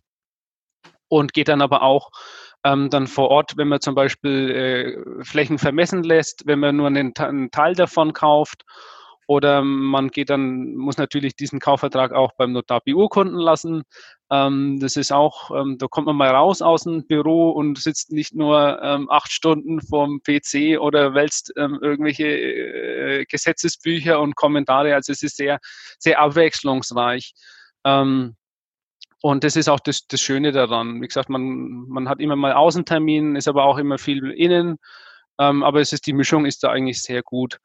und 1.07 1.33
geht 1.33 1.49
dann 1.49 1.61
aber 1.61 1.83
auch 1.83 2.09
ähm, 2.63 2.89
dann 2.89 3.05
vor 3.05 3.29
Ort, 3.29 3.57
wenn 3.57 3.67
man 3.67 3.81
zum 3.81 3.93
Beispiel 3.93 4.49
äh, 5.19 5.23
Flächen 5.23 5.59
vermessen 5.59 6.03
lässt, 6.03 6.47
wenn 6.47 6.59
man 6.59 6.75
nur 6.75 6.87
einen, 6.87 7.13
einen 7.17 7.51
Teil 7.51 7.75
davon 7.75 8.13
kauft 8.13 8.63
oder 9.27 9.61
man 9.61 10.09
geht 10.09 10.29
dann, 10.29 10.73
muss 10.75 10.97
natürlich 10.97 11.35
diesen 11.35 11.59
Kaufvertrag 11.59 12.11
auch 12.11 12.31
beim 12.37 12.51
Notar 12.51 12.81
beurkunden 12.83 13.37
lassen. 13.37 13.83
Ähm, 14.33 14.79
das 14.79 14.97
ist 14.97 15.11
auch, 15.11 15.51
ähm, 15.51 15.77
da 15.77 15.87
kommt 15.87 16.07
man 16.07 16.15
mal 16.15 16.29
raus 16.29 16.63
aus 16.63 16.85
dem 16.85 17.05
Büro 17.05 17.51
und 17.51 17.77
sitzt 17.77 18.11
nicht 18.11 18.33
nur 18.33 18.81
ähm, 18.81 19.07
acht 19.11 19.31
Stunden 19.31 19.79
vorm 19.79 20.21
PC 20.23 20.79
oder 20.79 21.13
wälzt 21.13 21.53
ähm, 21.55 21.77
irgendwelche 21.83 22.25
äh, 22.25 23.25
Gesetzesbücher 23.25 24.19
und 24.19 24.35
Kommentare. 24.35 24.95
Also 24.95 25.11
es 25.11 25.21
ist 25.21 25.37
sehr, 25.37 25.59
sehr 25.99 26.19
abwechslungsreich. 26.19 27.35
Ähm, 27.85 28.35
und 29.21 29.43
das 29.43 29.55
ist 29.55 29.69
auch 29.69 29.79
das, 29.79 30.07
das 30.07 30.19
Schöne 30.19 30.51
daran. 30.51 30.99
Wie 30.99 31.07
gesagt, 31.07 31.29
man, 31.29 31.85
man 31.87 32.09
hat 32.09 32.19
immer 32.19 32.35
mal 32.35 32.53
Außentermin, 32.53 33.35
ist 33.35 33.47
aber 33.47 33.65
auch 33.65 33.77
immer 33.77 33.99
viel 33.99 34.31
innen. 34.31 34.77
Ähm, 35.39 35.61
aber 35.61 35.79
es 35.79 35.93
ist, 35.93 36.07
die 36.07 36.13
Mischung 36.13 36.47
ist 36.47 36.63
da 36.63 36.71
eigentlich 36.71 37.03
sehr 37.03 37.21
gut. 37.21 37.59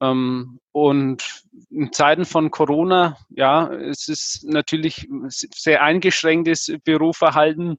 Ähm, 0.00 0.60
und 0.72 1.44
in 1.70 1.92
Zeiten 1.92 2.24
von 2.24 2.50
Corona, 2.50 3.16
ja, 3.30 3.72
es 3.72 4.08
ist 4.08 4.44
natürlich 4.44 5.08
sehr 5.30 5.82
eingeschränktes 5.82 6.72
Büroverhalten. 6.84 7.76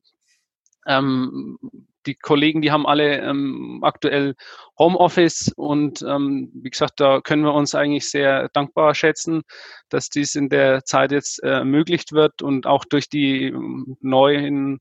Ähm, 0.87 1.57
die 2.05 2.15
Kollegen, 2.15 2.61
die 2.61 2.71
haben 2.71 2.85
alle 2.85 3.19
ähm, 3.19 3.79
aktuell 3.83 4.35
Homeoffice 4.77 5.51
und 5.55 6.01
ähm, 6.03 6.51
wie 6.53 6.69
gesagt, 6.69 6.99
da 6.99 7.21
können 7.21 7.43
wir 7.43 7.53
uns 7.53 7.73
eigentlich 7.75 8.09
sehr 8.09 8.49
dankbar 8.49 8.93
schätzen, 8.93 9.41
dass 9.89 10.09
dies 10.09 10.35
in 10.35 10.49
der 10.49 10.83
Zeit 10.85 11.11
jetzt 11.11 11.43
äh, 11.43 11.49
ermöglicht 11.49 12.11
wird 12.11 12.41
und 12.41 12.67
auch 12.67 12.85
durch 12.85 13.09
die 13.09 13.45
ähm, 13.45 13.97
neuen 14.01 14.79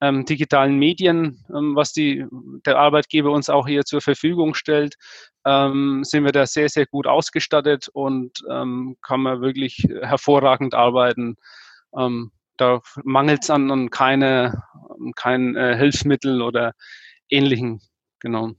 ähm, 0.00 0.24
digitalen 0.24 0.78
Medien, 0.78 1.44
ähm, 1.50 1.74
was 1.76 1.92
die, 1.92 2.24
der 2.64 2.78
Arbeitgeber 2.78 3.30
uns 3.30 3.48
auch 3.50 3.66
hier 3.66 3.84
zur 3.84 4.00
Verfügung 4.00 4.54
stellt, 4.54 4.96
ähm, 5.44 6.02
sind 6.04 6.24
wir 6.24 6.32
da 6.32 6.46
sehr, 6.46 6.68
sehr 6.68 6.86
gut 6.86 7.06
ausgestattet 7.06 7.88
und 7.92 8.38
ähm, 8.50 8.96
kann 9.02 9.20
man 9.20 9.40
wirklich 9.40 9.86
hervorragend 10.02 10.74
arbeiten. 10.74 11.36
Ähm, 11.96 12.32
da 12.56 12.80
mangelt 13.04 13.42
es 13.42 13.50
an, 13.50 13.70
an 13.70 13.90
keine, 13.90 14.62
kein 15.16 15.56
äh, 15.56 15.76
Hilfsmittel 15.76 16.42
oder 16.42 16.74
ähnlichen. 17.30 17.80
Genau. 18.20 18.52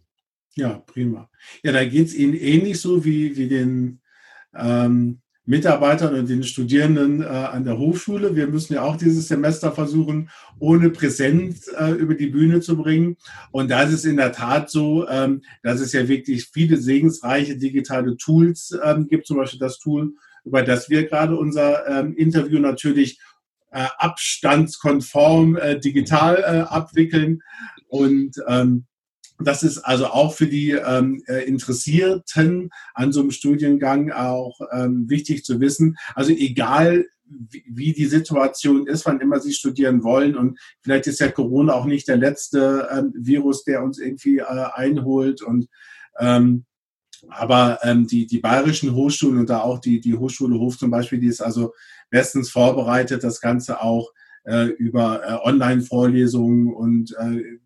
Ja, 0.56 0.80
prima. 0.80 1.30
Ja, 1.63 1.71
da 1.71 1.86
geht 1.86 2.08
es 2.08 2.15
Ihnen 2.15 2.34
ähnlich 2.34 2.82
so 2.82 3.06
wie, 3.06 3.38
wie 3.38 3.47
den 3.47 4.01
ähm, 4.56 5.20
Mitarbeitern 5.45 6.13
und 6.13 6.30
den 6.30 6.43
Studierenden 6.43 7.21
äh, 7.21 7.25
an 7.25 7.65
der 7.65 7.77
Hochschule. 7.77 8.36
Wir 8.36 8.47
müssen 8.47 8.73
ja 8.73 8.84
auch 8.84 8.95
dieses 8.95 9.27
Semester 9.27 9.71
versuchen, 9.71 10.30
ohne 10.60 10.91
Präsenz 10.91 11.67
äh, 11.67 11.91
über 11.91 12.13
die 12.13 12.27
Bühne 12.27 12.62
zu 12.62 12.77
bringen. 12.77 13.17
Und 13.51 13.71
da 13.71 13.84
ist 13.84 13.93
es 13.93 14.06
in 14.06 14.17
der 14.17 14.32
Tat 14.32 14.69
so, 14.69 15.08
ähm, 15.08 15.41
dass 15.63 15.80
es 15.80 15.93
ja 15.93 16.08
wirklich 16.08 16.49
viele 16.54 16.77
segensreiche 16.77 17.58
digitale 17.58 18.17
Tools 18.17 18.77
ähm, 18.84 19.08
gibt, 19.08 19.25
zum 19.25 19.38
Beispiel 19.38 19.60
das 19.60 19.80
Tool, 19.80 20.13
über 20.45 20.62
das 20.62 20.89
wir 20.89 21.08
gerade 21.08 21.36
unser 21.36 21.88
ähm, 21.88 22.15
Interview 22.15 22.60
natürlich 22.60 23.19
äh, 23.71 23.88
abstandskonform 23.97 25.56
äh, 25.56 25.80
digital 25.80 26.38
äh, 26.38 26.60
abwickeln. 26.71 27.41
Und 27.88 28.36
ähm, 28.47 28.86
das 29.47 29.63
ist 29.63 29.80
also 29.80 30.08
auch 30.08 30.34
für 30.34 30.47
die 30.47 30.71
ähm, 30.71 31.23
äh, 31.27 31.45
Interessierten 31.45 32.69
an 32.93 33.12
so 33.12 33.21
einem 33.21 33.32
Studiengang 33.32 34.12
auch 34.12 34.60
ähm, 34.71 35.10
wichtig 35.10 35.45
zu 35.45 35.60
wissen. 35.60 35.97
Also 36.15 36.32
egal, 36.32 37.06
wie, 37.25 37.93
die 37.93 38.06
Situation 38.06 38.88
ist, 38.88 39.06
wann 39.06 39.21
immer 39.21 39.39
Sie 39.39 39.54
studieren 39.54 40.04
wollen. 40.04 40.36
Und 40.36 40.60
vielleicht 40.82 41.08
ist 41.08 41.19
ja 41.19 41.32
Corona 41.32 41.73
auch 41.73 41.86
nicht 41.86 42.08
der 42.08 42.17
letzte 42.17 42.89
ähm, 42.91 43.13
Virus, 43.15 43.63
der 43.63 43.84
uns 43.84 43.99
irgendwie 43.99 44.39
äh, 44.39 44.43
einholt. 44.43 45.41
Und 45.41 45.67
ähm, 46.19 46.65
aber 47.30 47.80
ähm, 47.84 48.08
die, 48.08 48.25
die 48.25 48.39
bayerischen 48.39 48.95
Hochschulen 48.95 49.39
und 49.39 49.49
da 49.49 49.62
auch 49.62 49.80
die, 49.80 49.99
die 49.99 50.15
Hochschule 50.15 50.58
Hof 50.60 50.77
zum 50.77 50.89
Beispiel, 50.89 51.19
die 51.19 51.27
ist 51.27 51.41
also 51.41 51.73
bestens 52.10 52.49
vorbereitet, 52.49 53.23
das 53.23 53.41
Ganze 53.41 53.82
auch 53.82 54.12
äh, 54.43 54.65
über 54.65 55.21
äh, 55.23 55.47
Online-Vorlesungen 55.47 56.73
und 56.73 57.15
äh, 57.19 57.60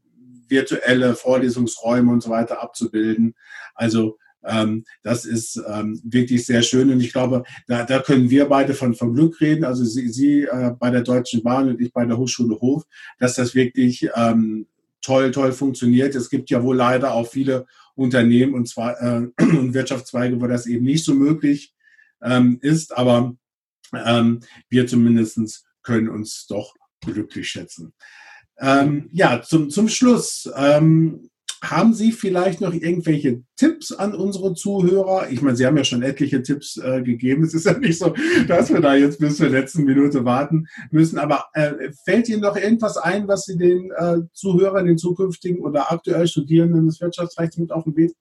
virtuelle 0.48 1.16
Vorlesungsräume 1.16 2.12
und 2.12 2.22
so 2.22 2.30
weiter 2.30 2.62
abzubilden. 2.62 3.36
Also 3.74 4.18
ähm, 4.46 4.86
das 5.04 5.26
ist 5.26 5.62
ähm, 5.68 6.00
wirklich 6.04 6.46
sehr 6.46 6.62
schön 6.62 6.92
und 6.92 7.00
ich 7.00 7.12
glaube, 7.12 7.44
da, 7.68 7.84
da 7.84 8.00
können 8.00 8.30
wir 8.30 8.46
beide 8.46 8.74
von, 8.74 8.94
von 8.94 9.14
Glück 9.14 9.42
reden, 9.42 9.66
also 9.66 9.84
Sie, 9.84 10.08
Sie 10.10 10.44
äh, 10.44 10.72
bei 10.80 10.92
der 10.92 11.02
Deutschen 11.02 11.42
Bahn 11.44 11.70
und 11.70 11.82
ich 11.82 11.92
bei 11.92 12.06
der 12.06 12.18
Hochschule 12.18 12.60
Hof, 12.60 12.84
dass 13.18 13.36
das 13.36 13.56
wirklich 13.56 14.08
ähm, 14.16 14.68
toll, 15.02 15.32
toll 15.32 15.52
funktioniert. 15.52 16.16
Es 16.16 16.30
gibt 16.30 16.50
ja 16.50 16.64
wohl 16.64 16.76
leider 16.76 17.14
auch 17.14 17.28
viele 17.28 17.66
Unternehmen 17.96 18.54
und 18.54 18.68
zwar 18.68 19.02
äh, 19.02 19.28
Wirtschaftszweige, 19.38 20.40
wo 20.40 20.48
das 20.48 20.68
eben 20.68 20.86
nicht 20.86 21.06
so 21.06 21.14
möglich 21.14 21.74
ähm, 22.22 22.60
ist, 22.62 22.96
aber 22.96 23.36
ähm, 23.94 24.42
wir 24.70 24.88
zumindest 24.88 25.66
können 25.82 26.10
uns 26.10 26.48
doch 26.48 26.76
glücklich 27.02 27.50
schätzen. 27.50 27.94
Ähm, 28.60 29.10
ja, 29.12 29.42
zum, 29.42 29.70
zum 29.70 29.90
Schluss. 29.90 30.50
Ähm, 30.56 31.30
haben 31.62 31.94
Sie 31.94 32.12
vielleicht 32.12 32.62
noch 32.62 32.74
irgendwelche 32.74 33.42
Tipps 33.56 33.92
an 33.92 34.14
unsere 34.14 34.54
Zuhörer? 34.54 35.30
Ich 35.32 35.42
meine, 35.42 35.56
Sie 35.56 35.66
haben 35.66 35.78
ja 35.78 35.84
schon 35.84 36.04
etliche 36.04 36.44
Tipps 36.44 36.78
äh, 36.78 37.02
gegeben. 37.02 37.44
Es 37.44 37.54
ist 37.54 37.66
ja 37.66 37.78
nicht 37.78 37.98
so, 37.98 38.14
dass 38.48 38.72
wir 38.72 38.82
da 38.82 38.96
jetzt 38.96 39.20
bis 39.20 39.38
zur 39.38 39.50
letzten 39.50 39.84
Minute 39.84 40.26
warten 40.26 40.68
müssen. 40.92 41.18
Aber 41.18 41.46
äh, 41.54 41.92
fällt 42.04 42.30
Ihnen 42.30 42.42
noch 42.42 42.56
irgendwas 42.56 42.98
ein, 42.98 43.28
was 43.28 43.46
Sie 43.46 43.58
den 43.58 43.92
äh, 43.98 44.18
Zuhörern, 44.34 44.86
den 44.86 44.98
zukünftigen 44.98 45.60
oder 45.60 45.92
aktuell 45.92 46.28
Studierenden 46.28 46.86
des 46.86 47.02
Wirtschaftsrechts 47.02 47.58
mit 47.58 47.72
auf 47.72 47.84
den 47.86 47.96
Weg 47.96 48.14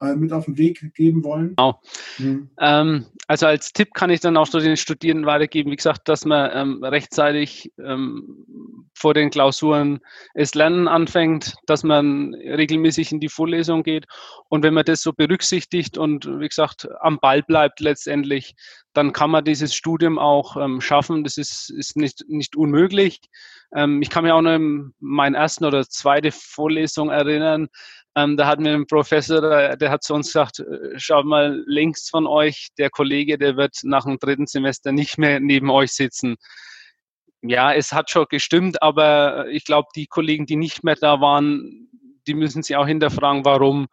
mit 0.00 0.32
auf 0.32 0.44
den 0.44 0.58
Weg 0.58 0.94
geben 0.94 1.24
wollen? 1.24 1.56
Genau. 1.56 1.80
Mhm. 2.18 2.50
Ähm, 2.60 3.06
also 3.26 3.46
als 3.46 3.72
Tipp 3.72 3.94
kann 3.94 4.10
ich 4.10 4.20
dann 4.20 4.36
auch 4.36 4.46
so 4.46 4.58
den 4.58 4.76
Studierenden 4.76 5.26
weitergeben, 5.26 5.70
wie 5.70 5.76
gesagt, 5.76 6.08
dass 6.08 6.24
man 6.24 6.50
ähm, 6.52 6.84
rechtzeitig 6.84 7.72
ähm, 7.78 8.86
vor 8.94 9.14
den 9.14 9.30
Klausuren 9.30 10.00
das 10.34 10.54
Lernen 10.54 10.88
anfängt, 10.88 11.54
dass 11.66 11.82
man 11.82 12.34
regelmäßig 12.34 13.12
in 13.12 13.20
die 13.20 13.28
Vorlesung 13.28 13.82
geht 13.82 14.06
und 14.48 14.62
wenn 14.62 14.74
man 14.74 14.84
das 14.84 15.02
so 15.02 15.12
berücksichtigt 15.12 15.98
und 15.98 16.26
wie 16.40 16.48
gesagt 16.48 16.88
am 17.00 17.18
Ball 17.18 17.42
bleibt 17.42 17.80
letztendlich, 17.80 18.54
dann 18.94 19.12
kann 19.12 19.30
man 19.30 19.44
dieses 19.44 19.74
Studium 19.74 20.18
auch 20.18 20.56
ähm, 20.56 20.80
schaffen. 20.80 21.22
Das 21.22 21.36
ist, 21.36 21.70
ist 21.70 21.96
nicht, 21.96 22.24
nicht 22.28 22.56
unmöglich. 22.56 23.20
Ähm, 23.74 24.02
ich 24.02 24.10
kann 24.10 24.24
mich 24.24 24.32
auch 24.32 24.42
noch 24.42 24.54
in 24.54 24.92
meinen 24.98 25.34
ersten 25.34 25.64
oder 25.64 25.86
zweite 25.86 26.32
Vorlesung 26.32 27.10
erinnern. 27.10 27.68
Ähm, 28.18 28.36
da 28.36 28.46
hatten 28.46 28.64
wir 28.64 28.74
einen 28.74 28.86
Professor, 28.86 29.40
der, 29.40 29.76
der, 29.76 29.90
hat 29.90 30.02
zu 30.02 30.14
uns 30.14 30.28
gesagt, 30.28 30.58
äh, 30.58 30.98
schaut 30.98 31.24
mal 31.24 31.62
links 31.66 32.08
von 32.08 32.26
euch, 32.26 32.68
der 32.76 32.90
Kollege, 32.90 33.38
der 33.38 33.56
wird 33.56 33.76
nach 33.84 34.04
dem 34.04 34.18
dritten 34.18 34.46
Semester 34.46 34.90
nicht 34.90 35.18
mehr 35.18 35.38
neben 35.38 35.70
euch 35.70 35.92
sitzen. 35.92 36.36
Ja, 37.42 37.72
es 37.72 37.92
hat 37.92 38.10
schon 38.10 38.26
gestimmt, 38.28 38.82
aber 38.82 39.48
ich 39.48 39.64
glaube, 39.64 39.88
die 39.94 40.06
Kollegen, 40.06 40.46
die 40.46 40.56
nicht 40.56 40.82
mehr 40.82 40.96
da 40.96 41.20
waren, 41.20 41.88
die 42.26 42.34
müssen 42.34 42.64
sich 42.64 42.76
auch 42.76 42.86
hinterfragen, 42.86 43.44
warum. 43.44 43.86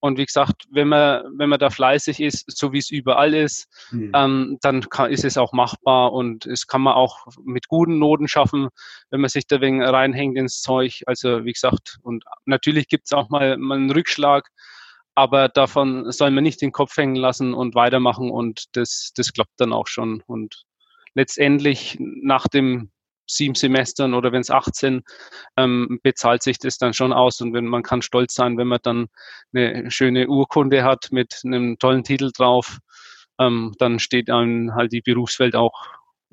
Und 0.00 0.16
wie 0.18 0.26
gesagt, 0.26 0.66
wenn 0.70 0.88
man, 0.88 1.24
wenn 1.36 1.48
man 1.48 1.58
da 1.58 1.70
fleißig 1.70 2.20
ist, 2.20 2.44
so 2.48 2.72
wie 2.72 2.78
es 2.78 2.90
überall 2.90 3.34
ist, 3.34 3.66
mhm. 3.90 4.12
ähm, 4.14 4.58
dann 4.60 4.88
kann, 4.88 5.10
ist 5.10 5.24
es 5.24 5.36
auch 5.36 5.52
machbar 5.52 6.12
und 6.12 6.46
es 6.46 6.66
kann 6.66 6.82
man 6.82 6.94
auch 6.94 7.26
mit 7.44 7.68
guten 7.68 7.98
Noten 7.98 8.28
schaffen, 8.28 8.68
wenn 9.10 9.20
man 9.20 9.30
sich 9.30 9.46
da 9.46 9.60
wegen 9.60 9.82
reinhängt 9.82 10.36
ins 10.36 10.60
Zeug. 10.60 11.02
Also 11.06 11.44
wie 11.44 11.52
gesagt, 11.52 11.98
und 12.02 12.24
natürlich 12.44 12.88
gibt 12.88 13.06
es 13.06 13.12
auch 13.12 13.28
mal, 13.28 13.56
mal 13.56 13.76
einen 13.76 13.90
Rückschlag, 13.90 14.48
aber 15.16 15.48
davon 15.48 16.12
soll 16.12 16.30
man 16.30 16.44
nicht 16.44 16.62
den 16.62 16.70
Kopf 16.70 16.96
hängen 16.96 17.16
lassen 17.16 17.52
und 17.52 17.74
weitermachen 17.74 18.30
und 18.30 18.76
das, 18.76 19.10
das 19.16 19.32
klappt 19.32 19.54
dann 19.58 19.72
auch 19.72 19.88
schon. 19.88 20.22
Und 20.26 20.64
letztendlich 21.14 21.96
nach 21.98 22.46
dem 22.46 22.92
sieben 23.28 23.54
Semestern 23.54 24.14
oder 24.14 24.32
wenn 24.32 24.40
es 24.40 24.50
18, 24.50 25.02
ähm, 25.56 26.00
bezahlt 26.02 26.42
sich 26.42 26.58
das 26.58 26.78
dann 26.78 26.94
schon 26.94 27.12
aus. 27.12 27.40
Und 27.40 27.52
wenn 27.52 27.66
man 27.66 27.82
kann 27.82 28.02
stolz 28.02 28.34
sein, 28.34 28.56
wenn 28.56 28.68
man 28.68 28.80
dann 28.82 29.08
eine 29.52 29.90
schöne 29.90 30.28
Urkunde 30.28 30.82
hat 30.82 31.08
mit 31.10 31.42
einem 31.44 31.78
tollen 31.78 32.04
Titel 32.04 32.30
drauf, 32.36 32.78
ähm, 33.38 33.74
dann 33.78 33.98
steht 33.98 34.30
einem 34.30 34.74
halt 34.74 34.92
die 34.92 35.02
Berufswelt 35.02 35.54
auch 35.54 35.86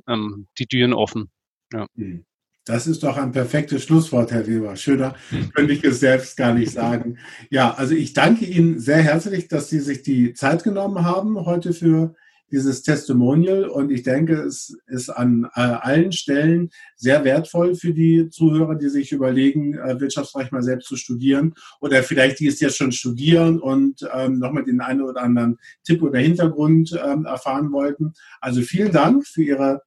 ähm, 0.07 0.47
die 0.57 0.67
Türen 0.67 0.93
offen. 0.93 1.29
Ja. 1.73 1.87
Hm. 1.95 2.25
Das 2.67 2.87
ist 2.87 3.03
doch 3.03 3.17
ein 3.17 3.31
perfektes 3.31 3.83
Schlusswort, 3.83 4.31
Herr 4.31 4.47
Weber. 4.47 4.75
Schöner 4.75 5.13
könnte 5.53 5.73
ich 5.73 5.83
es 5.83 5.99
selbst 5.99 6.35
gar 6.35 6.51
nicht 6.51 6.71
sagen. 6.73 7.19
Ja, 7.51 7.75
also 7.75 7.93
ich 7.93 8.13
danke 8.13 8.45
Ihnen 8.45 8.79
sehr 8.79 9.03
herzlich, 9.03 9.47
dass 9.47 9.69
Sie 9.69 9.79
sich 9.79 10.01
die 10.01 10.33
Zeit 10.33 10.63
genommen 10.63 11.05
haben 11.05 11.45
heute 11.45 11.73
für 11.73 12.15
dieses 12.55 12.81
Testimonial. 12.83 13.65
Und 13.65 13.91
ich 13.91 14.03
denke, 14.03 14.41
es 14.41 14.77
ist 14.87 15.09
an 15.09 15.47
äh, 15.55 15.59
allen 15.59 16.13
Stellen 16.13 16.69
sehr 16.95 17.25
wertvoll 17.25 17.75
für 17.75 17.93
die 17.93 18.29
Zuhörer, 18.29 18.75
die 18.75 18.87
sich 18.87 19.11
überlegen, 19.11 19.77
äh, 19.77 19.99
Wirtschaftsrecht 19.99 20.53
mal 20.53 20.63
selbst 20.63 20.87
zu 20.87 20.95
studieren 20.95 21.53
oder 21.81 22.01
vielleicht 22.01 22.39
die 22.39 22.47
es 22.47 22.61
jetzt 22.61 22.77
schon 22.77 22.93
studieren 22.93 23.59
und 23.59 24.07
ähm, 24.13 24.39
nochmal 24.39 24.63
den 24.63 24.79
einen 24.79 25.01
oder 25.01 25.21
anderen 25.21 25.57
Tipp 25.83 26.01
oder 26.01 26.19
Hintergrund 26.19 26.97
ähm, 27.05 27.25
erfahren 27.25 27.73
wollten. 27.73 28.13
Also 28.39 28.61
vielen 28.61 28.93
Dank 28.93 29.27
für 29.27 29.43
Ihre 29.43 29.81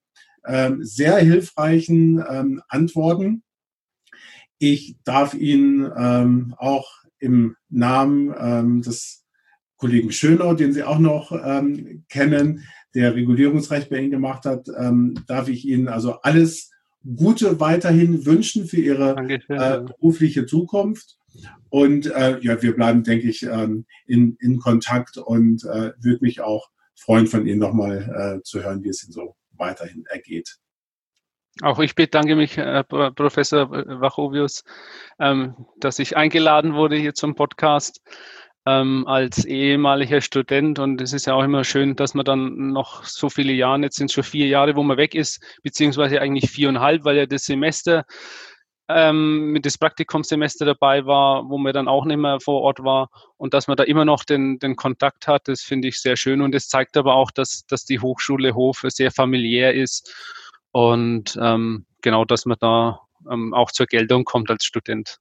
ähm, 0.46 0.84
sehr 0.84 1.16
hilfreichen 1.16 2.22
ähm, 2.28 2.62
Antworten. 2.68 3.42
Ich 4.58 4.96
darf 5.04 5.32
Ihnen 5.32 5.90
ähm, 5.96 6.54
auch 6.58 6.90
im 7.18 7.56
Namen 7.70 8.34
ähm, 8.38 8.82
des 8.82 9.24
Kollegen 9.78 10.12
Schönau, 10.12 10.54
den 10.54 10.72
Sie 10.72 10.82
auch 10.82 10.98
noch 10.98 11.32
ähm, 11.32 12.04
kennen, 12.08 12.64
der 12.94 13.14
Regulierungsrecht 13.14 13.88
bei 13.90 13.98
Ihnen 13.98 14.10
gemacht 14.10 14.44
hat, 14.44 14.68
ähm, 14.76 15.14
darf 15.26 15.48
ich 15.48 15.64
Ihnen 15.64 15.88
also 15.88 16.20
alles 16.22 16.70
Gute 17.16 17.60
weiterhin 17.60 18.26
wünschen 18.26 18.66
für 18.66 18.80
Ihre 18.80 19.16
äh, 19.48 19.80
berufliche 19.80 20.46
Zukunft. 20.46 21.16
Und 21.70 22.06
äh, 22.06 22.38
ja, 22.40 22.60
wir 22.60 22.74
bleiben, 22.74 23.04
denke 23.04 23.28
ich, 23.28 23.44
ähm, 23.44 23.86
in, 24.06 24.36
in 24.40 24.58
Kontakt 24.58 25.16
und 25.16 25.64
äh, 25.64 25.92
würde 26.00 26.18
mich 26.20 26.40
auch 26.40 26.68
freuen, 26.96 27.28
von 27.28 27.46
Ihnen 27.46 27.60
nochmal 27.60 28.38
äh, 28.38 28.42
zu 28.42 28.62
hören, 28.62 28.82
wie 28.82 28.88
es 28.88 29.04
Ihnen 29.04 29.12
so 29.12 29.36
weiterhin 29.52 30.04
ergeht. 30.06 30.58
Auch 31.62 31.78
ich 31.78 31.94
bedanke 31.94 32.36
mich, 32.36 32.56
äh, 32.58 32.84
Professor 32.84 33.70
Wachovius, 33.70 34.64
ähm, 35.18 35.66
dass 35.78 35.98
ich 35.98 36.16
eingeladen 36.16 36.74
wurde 36.74 36.96
hier 36.96 37.14
zum 37.14 37.34
Podcast 37.34 38.00
ähm, 38.68 39.06
als 39.06 39.44
ehemaliger 39.44 40.20
Student. 40.20 40.78
Und 40.78 41.00
es 41.00 41.12
ist 41.12 41.26
ja 41.26 41.34
auch 41.34 41.42
immer 41.42 41.64
schön, 41.64 41.96
dass 41.96 42.14
man 42.14 42.24
dann 42.24 42.72
noch 42.72 43.04
so 43.04 43.30
viele 43.30 43.52
Jahre, 43.52 43.80
jetzt 43.80 43.96
sind 43.96 44.06
es 44.06 44.12
schon 44.12 44.24
vier 44.24 44.46
Jahre, 44.46 44.76
wo 44.76 44.82
man 44.82 44.98
weg 44.98 45.14
ist, 45.14 45.42
beziehungsweise 45.62 46.20
eigentlich 46.20 46.50
viereinhalb, 46.50 47.04
weil 47.04 47.16
ja 47.16 47.26
das 47.26 47.44
Semester 47.44 48.04
ähm, 48.90 49.52
mit 49.52 49.66
das 49.66 49.78
Praktikumssemester 49.78 50.64
dabei 50.64 51.06
war, 51.06 51.48
wo 51.48 51.58
man 51.58 51.72
dann 51.72 51.88
auch 51.88 52.04
nicht 52.04 52.18
mehr 52.18 52.40
vor 52.40 52.62
Ort 52.62 52.82
war 52.82 53.10
und 53.36 53.54
dass 53.54 53.68
man 53.68 53.76
da 53.76 53.84
immer 53.84 54.04
noch 54.04 54.24
den, 54.24 54.58
den 54.58 54.76
Kontakt 54.76 55.28
hat, 55.28 55.46
das 55.46 55.60
finde 55.60 55.88
ich 55.88 56.00
sehr 56.00 56.16
schön 56.16 56.40
und 56.40 56.54
es 56.54 56.68
zeigt 56.68 56.96
aber 56.96 57.14
auch, 57.14 57.30
dass, 57.30 57.64
dass 57.66 57.84
die 57.84 58.00
Hochschule 58.00 58.54
Hofe 58.54 58.90
sehr 58.90 59.10
familiär 59.10 59.74
ist 59.74 60.14
und 60.72 61.38
ähm, 61.40 61.84
genau, 62.00 62.24
dass 62.24 62.46
man 62.46 62.56
da 62.60 63.00
ähm, 63.30 63.52
auch 63.52 63.72
zur 63.72 63.86
Geltung 63.86 64.24
kommt 64.24 64.50
als 64.50 64.64
Student. 64.64 65.18